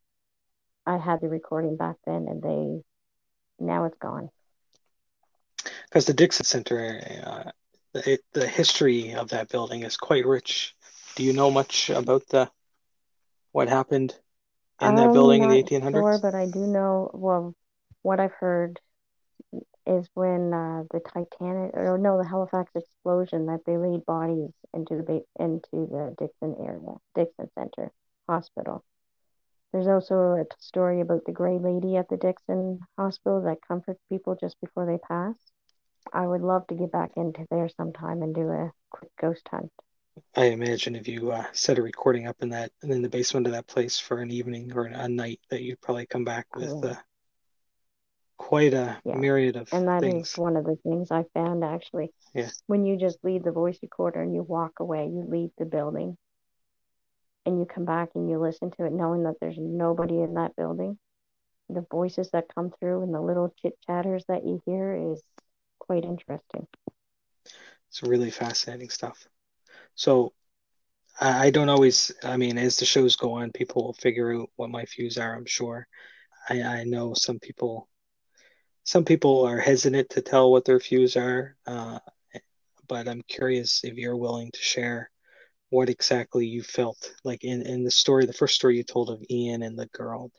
I 0.88 0.98
had 0.98 1.22
the 1.22 1.30
recording 1.30 1.78
back 1.78 1.98
then, 2.06 2.28
and 2.28 2.42
they 2.42 2.82
now 3.60 3.86
it's 3.86 3.98
gone. 3.98 4.30
Because 5.86 6.06
the 6.06 6.14
Dixon 6.14 6.46
Center, 6.46 7.02
uh, 7.26 7.52
the, 7.94 8.20
the 8.34 8.48
history 8.48 9.14
of 9.14 9.30
that 9.30 9.50
building 9.50 9.84
is 9.84 9.98
quite 9.98 10.26
rich. 10.26 10.76
Do 11.16 11.24
you 11.24 11.34
know 11.34 11.50
much 11.50 11.90
about 11.90 12.28
the 12.28 12.50
what 13.52 13.70
happened 13.70 14.16
in 14.82 14.96
that 14.96 15.08
I'm 15.08 15.14
building 15.14 15.42
in 15.44 15.50
the 15.50 15.62
not 15.62 15.72
1800s? 15.72 15.92
sure, 15.92 16.20
but 16.22 16.36
I 16.36 16.46
do 16.46 16.60
know. 16.60 17.10
Well, 17.14 17.56
what 18.04 18.20
I've 18.20 18.34
heard 18.34 18.80
is 19.88 20.08
when 20.14 20.54
uh, 20.54 20.84
the 20.92 21.00
Titanic, 21.00 21.72
or 21.74 21.98
no, 21.98 22.18
the 22.18 22.28
Halifax 22.28 22.72
explosion, 22.76 23.48
that 23.48 23.62
they 23.66 23.78
laid 23.78 24.06
bodies 24.06 24.52
into 24.74 25.02
the 25.02 25.24
into 25.40 25.88
the 25.88 26.16
Dixon 26.20 26.56
area, 26.60 26.96
Dixon 27.16 27.50
Center 27.58 27.92
Hospital. 28.30 28.84
There's 29.74 29.88
also 29.88 30.16
a 30.16 30.46
story 30.60 31.02
about 31.02 31.26
the 31.26 31.32
Gray 31.34 31.60
Lady 31.60 31.98
at 31.98 32.08
the 32.10 32.18
Dixon 32.18 32.80
Hospital 32.98 33.42
that 33.44 33.58
comforts 33.68 34.00
people 34.10 34.36
just 34.40 34.60
before 34.62 34.86
they 34.86 34.98
pass. 34.98 35.36
I 36.14 36.26
would 36.26 36.42
love 36.42 36.66
to 36.68 36.76
get 36.76 36.92
back 36.92 37.12
into 37.18 37.46
there 37.52 37.68
sometime 37.70 38.22
and 38.22 38.34
do 38.34 38.50
a 38.50 38.72
quick 38.92 39.12
ghost 39.20 39.48
hunt. 39.52 39.72
I 40.36 40.46
imagine 40.46 40.96
if 40.96 41.08
you 41.08 41.32
uh, 41.32 41.46
set 41.52 41.78
a 41.78 41.82
recording 41.82 42.28
up 42.28 42.38
in 42.42 42.50
that 42.50 42.72
in 42.82 43.02
the 43.02 43.10
basement 43.10 43.46
of 43.46 43.54
that 43.54 43.68
place 43.68 44.00
for 44.00 44.20
an 44.20 44.32
evening 44.32 44.72
or 44.74 44.86
a 44.86 45.08
night, 45.10 45.42
that 45.50 45.62
you'd 45.62 45.82
probably 45.82 46.06
come 46.06 46.24
back 46.24 46.56
with 46.56 46.70
Cool. 46.70 46.86
uh, 46.86 46.96
quite 48.38 48.74
a 48.74 49.02
Yeah. 49.04 49.18
myriad 49.18 49.58
of 49.58 49.72
And 49.74 49.88
that 49.88 50.04
is 50.04 50.12
things. 50.14 50.38
one 50.38 50.56
of 50.56 50.64
the 50.66 50.78
things 50.78 51.12
I 51.12 51.24
found 51.34 51.64
actually. 51.64 52.14
Yeah. 52.34 52.50
When 52.68 52.86
you 52.86 52.98
just 52.98 53.24
leave 53.24 53.44
the 53.44 53.52
voice 53.52 53.78
recorder 53.82 54.22
and 54.22 54.34
you 54.34 54.44
walk 54.44 54.80
away, 54.80 55.08
you 55.08 55.26
leave 55.28 55.52
the 55.58 55.66
building 55.66 56.18
and 57.48 57.60
you 57.60 57.66
come 57.66 57.86
back 57.86 58.10
and 58.14 58.30
you 58.30 58.38
listen 58.40 58.72
to 58.72 58.86
it 58.86 58.92
knowing 58.92 59.24
that 59.24 59.36
there's 59.40 59.58
nobody 59.58 60.20
in 60.20 60.34
that 60.34 60.56
building. 60.58 61.00
The 61.70 61.86
voices 61.90 62.30
that 62.32 62.54
come 62.54 62.72
through 62.80 63.04
and 63.04 63.14
the 63.14 63.22
little 63.22 63.54
chit 63.62 63.74
chatters 63.88 64.26
that 64.28 64.46
you 64.46 64.62
hear 64.66 65.14
is 65.14 65.24
quite 65.80 66.04
interesting. 66.04 66.68
It's 67.90 68.04
really 68.04 68.32
fascinating 68.32 68.90
stuff. 68.90 69.28
So 69.96 70.34
I, 71.20 71.50
don't 71.50 71.70
always, 71.70 72.12
I 72.22 72.36
mean, 72.36 72.58
as 72.58 72.78
the 72.78 72.86
shows 72.86 73.16
go 73.16 73.34
on, 73.36 73.52
people 73.52 73.86
will 73.86 73.94
figure 73.94 74.36
out 74.36 74.50
what 74.58 74.70
my 74.70 74.86
views 74.96 75.18
are, 75.18 75.34
I'm 75.34 75.46
sure. 75.46 75.88
I, 76.50 76.62
I 76.62 76.84
know 76.84 77.14
some 77.16 77.40
people, 77.40 77.88
some 78.84 79.06
people 79.06 79.46
are 79.46 79.58
hesitant 79.58 80.10
to 80.12 80.22
tell 80.22 80.52
what 80.52 80.66
their 80.66 80.80
views 80.80 81.16
are, 81.16 81.56
uh, 81.66 82.00
but 82.88 83.08
I'm 83.08 83.24
curious 83.28 83.84
if 83.84 83.96
you're 83.96 84.18
willing 84.18 84.52
to 84.52 84.60
share 84.60 85.10
what 85.70 85.90
exactly 85.90 86.46
you 86.46 86.64
felt 86.64 87.14
like 87.24 87.44
in, 87.44 87.62
in 87.64 87.84
the 87.84 87.92
story, 87.92 88.26
the 88.26 88.34
first 88.34 88.56
story 88.56 88.78
you 88.78 88.84
told 88.84 89.10
of 89.10 89.24
Ian 89.30 89.64
and 89.64 89.78
the 89.78 89.88
girl. 89.88 90.32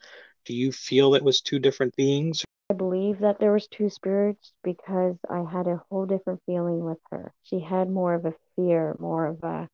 Do 0.44 0.54
you 0.54 0.72
feel 0.72 1.14
it 1.14 1.22
was 1.22 1.40
two 1.40 1.58
different 1.58 1.94
beings? 1.96 2.44
I 2.70 2.74
believe 2.74 3.18
that 3.20 3.38
there 3.38 3.52
was 3.52 3.66
two 3.68 3.88
spirits 3.90 4.52
because 4.62 5.16
I 5.28 5.42
had 5.50 5.66
a 5.66 5.82
whole 5.90 6.06
different 6.06 6.42
feeling 6.46 6.84
with 6.84 6.98
her. 7.10 7.32
She 7.42 7.60
had 7.60 7.90
more 7.90 8.14
of 8.14 8.24
a 8.26 8.34
fear, 8.56 8.96
more 8.98 9.26
of 9.26 9.42
a 9.42 9.68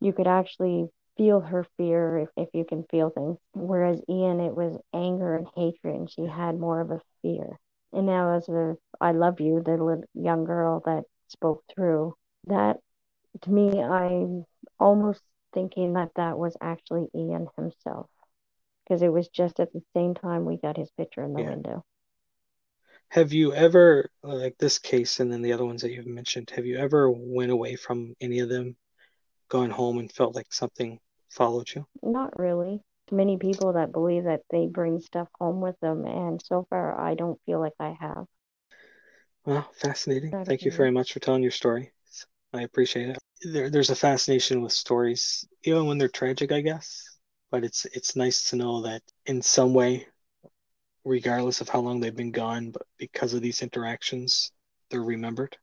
you 0.00 0.12
could 0.12 0.26
actually 0.26 0.88
feel 1.16 1.40
her 1.40 1.66
fear 1.76 2.18
if, 2.18 2.28
if 2.36 2.48
you 2.52 2.64
can 2.64 2.84
feel 2.90 3.10
things. 3.10 3.38
Whereas 3.54 4.00
Ian 4.08 4.40
it 4.40 4.54
was 4.54 4.78
anger 4.92 5.34
and 5.36 5.46
hatred 5.54 5.94
and 5.94 6.10
she 6.10 6.26
had 6.26 6.58
more 6.58 6.80
of 6.80 6.90
a 6.90 7.00
fear. 7.22 7.58
And 7.92 8.06
now 8.06 8.36
as 8.36 8.48
i 9.00 9.12
love 9.12 9.40
you, 9.40 9.62
the 9.64 9.72
little 9.72 10.04
young 10.14 10.44
girl 10.44 10.82
that 10.84 11.04
spoke 11.28 11.64
through, 11.74 12.14
that 12.46 12.78
to 13.42 13.50
me 13.50 13.82
I'm 13.82 14.44
almost 14.78 15.22
thinking 15.52 15.94
that 15.94 16.12
that 16.16 16.38
was 16.38 16.56
actually 16.60 17.08
Ian 17.14 17.48
himself. 17.56 18.08
Because 18.84 19.02
it 19.02 19.12
was 19.12 19.28
just 19.28 19.60
at 19.60 19.72
the 19.72 19.82
same 19.94 20.14
time 20.14 20.44
we 20.44 20.58
got 20.58 20.76
his 20.76 20.90
picture 20.92 21.24
in 21.24 21.32
the 21.32 21.40
Yeah. 21.40 21.48
window. 21.48 21.84
Have 23.08 23.32
you 23.32 23.52
ever, 23.52 24.10
like 24.22 24.58
this 24.58 24.78
case 24.78 25.20
and 25.20 25.32
then 25.32 25.42
the 25.42 25.52
other 25.52 25.64
ones 25.64 25.82
that 25.82 25.92
you've 25.92 26.06
mentioned, 26.06 26.50
have 26.50 26.66
you 26.66 26.76
ever 26.76 27.10
went 27.10 27.50
away 27.50 27.76
from 27.76 28.14
any 28.20 28.40
of 28.40 28.48
them, 28.48 28.76
gone 29.48 29.70
home 29.70 29.98
and 29.98 30.12
felt 30.12 30.34
like 30.34 30.52
something 30.52 31.00
followed 31.30 31.70
you? 31.74 31.86
Not 32.02 32.38
really. 32.38 32.82
Many 33.10 33.38
people 33.38 33.72
that 33.74 33.92
believe 33.92 34.24
that 34.24 34.42
they 34.50 34.66
bring 34.66 35.00
stuff 35.00 35.28
home 35.38 35.60
with 35.60 35.78
them, 35.80 36.04
and 36.04 36.40
so 36.42 36.66
far 36.70 36.98
I 37.00 37.14
don't 37.14 37.40
feel 37.46 37.60
like 37.60 37.74
I 37.80 37.96
have. 38.00 38.26
Well, 39.44 39.70
fascinating. 39.74 40.32
Not 40.32 40.46
Thank 40.46 40.64
you 40.64 40.70
really. 40.70 40.76
very 40.76 40.90
much 40.90 41.12
for 41.12 41.20
telling 41.20 41.42
your 41.42 41.52
story. 41.52 41.92
I 42.52 42.62
appreciate 42.62 43.10
it. 43.10 43.18
There, 43.42 43.70
there's 43.70 43.90
a 43.90 43.96
fascination 43.96 44.62
with 44.62 44.72
stories, 44.72 45.46
even 45.64 45.86
when 45.86 45.98
they're 45.98 46.08
tragic, 46.08 46.52
I 46.52 46.60
guess. 46.60 47.18
But 47.50 47.64
it's 47.64 47.84
it's 47.86 48.16
nice 48.16 48.50
to 48.50 48.56
know 48.56 48.82
that 48.82 49.02
in 49.26 49.42
some 49.42 49.74
way, 49.74 50.06
regardless 51.04 51.60
of 51.60 51.68
how 51.68 51.80
long 51.80 52.00
they've 52.00 52.16
been 52.16 52.32
gone, 52.32 52.70
but 52.70 52.86
because 52.98 53.34
of 53.34 53.42
these 53.42 53.62
interactions, 53.62 54.52
they're 54.90 55.02
remembered. 55.02 55.56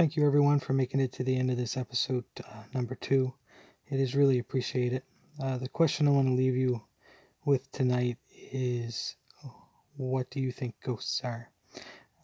everyone, 0.00 0.60
for 0.60 0.74
making 0.74 1.00
it 1.00 1.10
to 1.10 1.24
the 1.24 1.36
end 1.36 1.50
of 1.50 1.56
this 1.56 1.76
episode 1.76 2.24
uh, 2.38 2.62
number 2.72 2.94
two. 2.94 3.34
It 3.88 3.98
is 3.98 4.14
really 4.14 4.38
appreciated. 4.38 5.02
Uh, 5.42 5.58
the 5.58 5.68
question 5.68 6.06
I 6.06 6.12
want 6.12 6.28
to 6.28 6.34
leave 6.34 6.54
you 6.54 6.82
with 7.44 7.70
tonight 7.72 8.16
is 8.52 9.16
what 9.96 10.30
do 10.30 10.38
you 10.38 10.52
think 10.52 10.76
ghosts 10.84 11.20
are? 11.24 11.50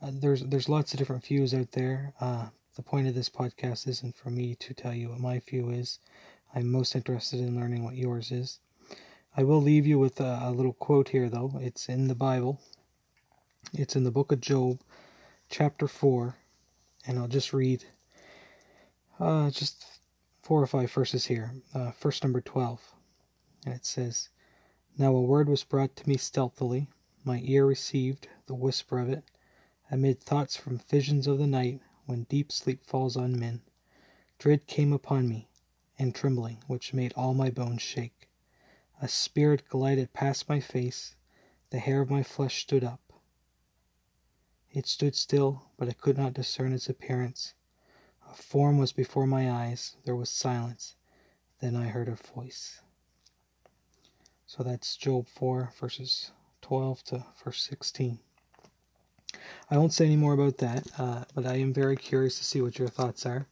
Uh, 0.01 0.13
there's 0.13 0.45
there's 0.45 0.69
lots 0.69 0.93
of 0.93 1.01
different 1.01 1.27
views 1.27 1.53
out 1.53 1.73
there. 1.73 2.15
Uh, 2.21 2.47
the 2.77 2.83
point 2.83 3.09
of 3.09 3.17
this 3.17 3.29
podcast 3.29 3.89
isn't 3.89 4.15
for 4.15 4.31
me 4.31 4.55
to 4.55 4.73
tell 4.73 4.95
you 4.95 5.09
what 5.09 5.19
my 5.19 5.41
view 5.41 5.71
is. 5.71 5.99
I'm 6.55 6.71
most 6.71 6.95
interested 6.95 7.41
in 7.41 7.57
learning 7.57 7.83
what 7.83 7.97
yours 7.97 8.31
is. 8.31 8.61
I 9.37 9.43
will 9.43 9.61
leave 9.61 9.85
you 9.85 9.99
with 9.99 10.21
a, 10.21 10.39
a 10.45 10.53
little 10.53 10.75
quote 10.75 11.09
here, 11.09 11.29
though. 11.29 11.59
It's 11.61 11.89
in 11.89 12.07
the 12.07 12.15
Bible. 12.15 12.61
It's 13.73 13.97
in 13.97 14.05
the 14.05 14.13
book 14.13 14.31
of 14.31 14.41
Job, 14.41 14.81
chapter 15.51 15.89
4, 15.89 16.37
and 17.07 17.19
I'll 17.19 17.29
just 17.29 17.53
read 17.53 17.85
uh, 19.21 19.51
just 19.51 19.85
four 20.43 20.63
or 20.63 20.67
five 20.67 20.91
verses 20.91 21.27
here. 21.27 21.53
Uh, 21.73 21.93
verse 22.01 22.23
number 22.23 22.41
12, 22.41 22.95
and 23.65 23.75
it 23.75 23.85
says, 23.85 24.29
Now 24.99 25.15
a 25.15 25.21
word 25.23 25.49
was 25.49 25.65
brought 25.65 25.97
to 25.97 26.09
me 26.09 26.17
stealthily, 26.17 26.89
my 27.25 27.41
ear 27.45 27.67
received 27.67 28.29
the 28.47 28.55
whisper 28.55 28.99
of 28.99 29.09
it, 29.09 29.25
amid 29.91 30.21
thoughts 30.21 30.57
from 30.57 30.79
visions 30.79 31.27
of 31.27 31.39
the 31.39 31.47
night, 31.47 31.81
when 32.07 32.25
deep 32.25 32.53
sleep 32.53 32.85
falls 32.85 33.17
on 33.17 33.39
men. 33.39 33.63
Dread 34.39 34.67
came 34.67 34.93
upon 34.93 35.29
me, 35.29 35.49
and 35.99 36.15
trembling, 36.15 36.63
which 36.67 36.93
made 36.93 37.13
all 37.15 37.35
my 37.35 37.51
bones 37.51 37.83
shake. 37.83 38.29
A 39.01 39.09
spirit 39.09 39.69
glided 39.69 40.13
past 40.13 40.49
my 40.49 40.61
face, 40.61 41.15
the 41.71 41.79
hair 41.79 42.01
of 42.01 42.11
my 42.11 42.23
flesh 42.23 42.63
stood 42.63 42.85
up. 42.85 43.04
It 44.75 44.89
stood 44.89 45.15
still, 45.15 45.71
but 45.77 45.89
I 45.89 45.93
could 45.93 46.19
not 46.19 46.35
discern 46.35 46.73
its 46.73 46.89
appearance. 46.89 47.55
A 48.29 48.35
form 48.35 48.77
was 48.77 48.91
before 48.91 49.25
my 49.25 49.49
eyes. 49.49 49.95
There 50.05 50.17
was 50.17 50.29
silence. 50.29 50.97
Then 51.61 51.77
I 51.77 51.87
heard 51.87 52.09
a 52.09 52.17
voice. 52.17 52.81
So 54.49 54.65
that's 54.65 54.97
Job 54.97 55.29
4, 55.29 55.75
verses 55.79 56.33
12 56.63 57.05
to 57.05 57.25
verse 57.45 57.63
16. 57.63 58.19
I 59.71 59.79
won't 59.79 59.93
say 59.93 60.07
any 60.07 60.17
more 60.17 60.35
about 60.35 60.59
that, 60.59 60.89
uh, 60.99 61.25
but 61.37 61.47
I 61.47 61.55
am 61.55 61.73
very 61.73 61.97
curious 61.97 62.37
to 62.39 62.45
see 62.45 62.61
what 62.61 62.77
your 62.77 62.89
thoughts 62.89 63.25
are. 63.25 63.47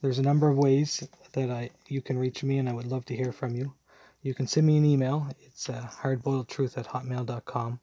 There's 0.00 0.18
a 0.18 0.22
number 0.22 0.48
of 0.48 0.56
ways 0.56 1.06
that 1.32 1.50
I 1.50 1.72
you 1.88 2.00
can 2.00 2.16
reach 2.16 2.42
me, 2.42 2.56
and 2.56 2.70
I 2.70 2.72
would 2.72 2.86
love 2.86 3.04
to 3.06 3.16
hear 3.16 3.32
from 3.32 3.54
you. 3.54 3.74
You 4.22 4.32
can 4.32 4.46
send 4.46 4.66
me 4.66 4.78
an 4.78 4.86
email. 4.86 5.28
It's 5.42 5.68
uh, 5.68 5.90
hardboiledtruth 6.00 6.78
at 6.78 6.86
hotmail.com. 6.86 7.80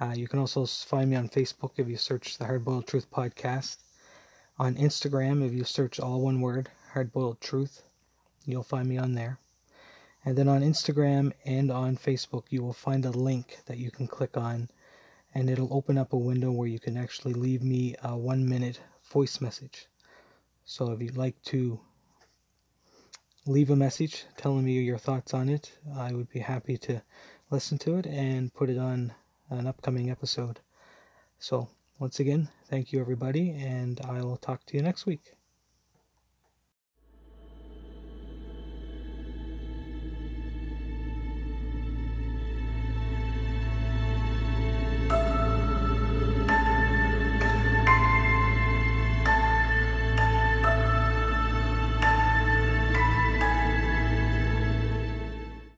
Uh, 0.00 0.12
you 0.16 0.26
can 0.26 0.40
also 0.40 0.66
find 0.66 1.08
me 1.08 1.16
on 1.16 1.28
Facebook 1.28 1.72
if 1.76 1.86
you 1.86 1.96
search 1.96 2.36
the 2.36 2.44
Hardboiled 2.44 2.86
Truth 2.86 3.10
Podcast. 3.12 3.76
On 4.58 4.74
Instagram, 4.74 5.46
if 5.46 5.52
you 5.52 5.62
search 5.62 6.00
all 6.00 6.20
one 6.20 6.40
word, 6.40 6.68
Hardboiled 6.94 7.38
Truth, 7.38 7.82
you'll 8.44 8.64
find 8.64 8.88
me 8.88 8.98
on 8.98 9.14
there. 9.14 9.38
And 10.24 10.36
then 10.36 10.48
on 10.48 10.62
Instagram 10.62 11.32
and 11.44 11.70
on 11.70 11.96
Facebook, 11.96 12.44
you 12.50 12.60
will 12.60 12.72
find 12.72 13.04
a 13.04 13.10
link 13.10 13.58
that 13.66 13.78
you 13.78 13.92
can 13.92 14.08
click 14.08 14.36
on, 14.36 14.68
and 15.32 15.48
it'll 15.48 15.72
open 15.72 15.96
up 15.96 16.12
a 16.12 16.18
window 16.18 16.50
where 16.50 16.68
you 16.68 16.80
can 16.80 16.96
actually 16.96 17.34
leave 17.34 17.62
me 17.62 17.94
a 18.02 18.16
one 18.16 18.48
minute 18.48 18.80
voice 19.12 19.40
message. 19.40 19.86
So 20.64 20.90
if 20.90 21.00
you'd 21.00 21.16
like 21.16 21.40
to 21.44 21.78
leave 23.46 23.70
a 23.70 23.76
message 23.76 24.24
telling 24.36 24.64
me 24.64 24.72
your 24.80 24.98
thoughts 24.98 25.34
on 25.34 25.48
it, 25.48 25.70
I 25.94 26.12
would 26.14 26.30
be 26.30 26.40
happy 26.40 26.78
to 26.78 27.02
listen 27.50 27.78
to 27.78 27.96
it 27.96 28.06
and 28.06 28.52
put 28.52 28.70
it 28.70 28.78
on 28.78 29.14
an 29.50 29.66
upcoming 29.66 30.10
episode. 30.10 30.60
So, 31.38 31.68
once 31.98 32.20
again, 32.20 32.48
thank 32.66 32.92
you 32.92 33.00
everybody, 33.00 33.50
and 33.52 34.00
I 34.02 34.22
will 34.22 34.36
talk 34.36 34.64
to 34.66 34.76
you 34.76 34.82
next 34.82 35.06
week. 35.06 35.34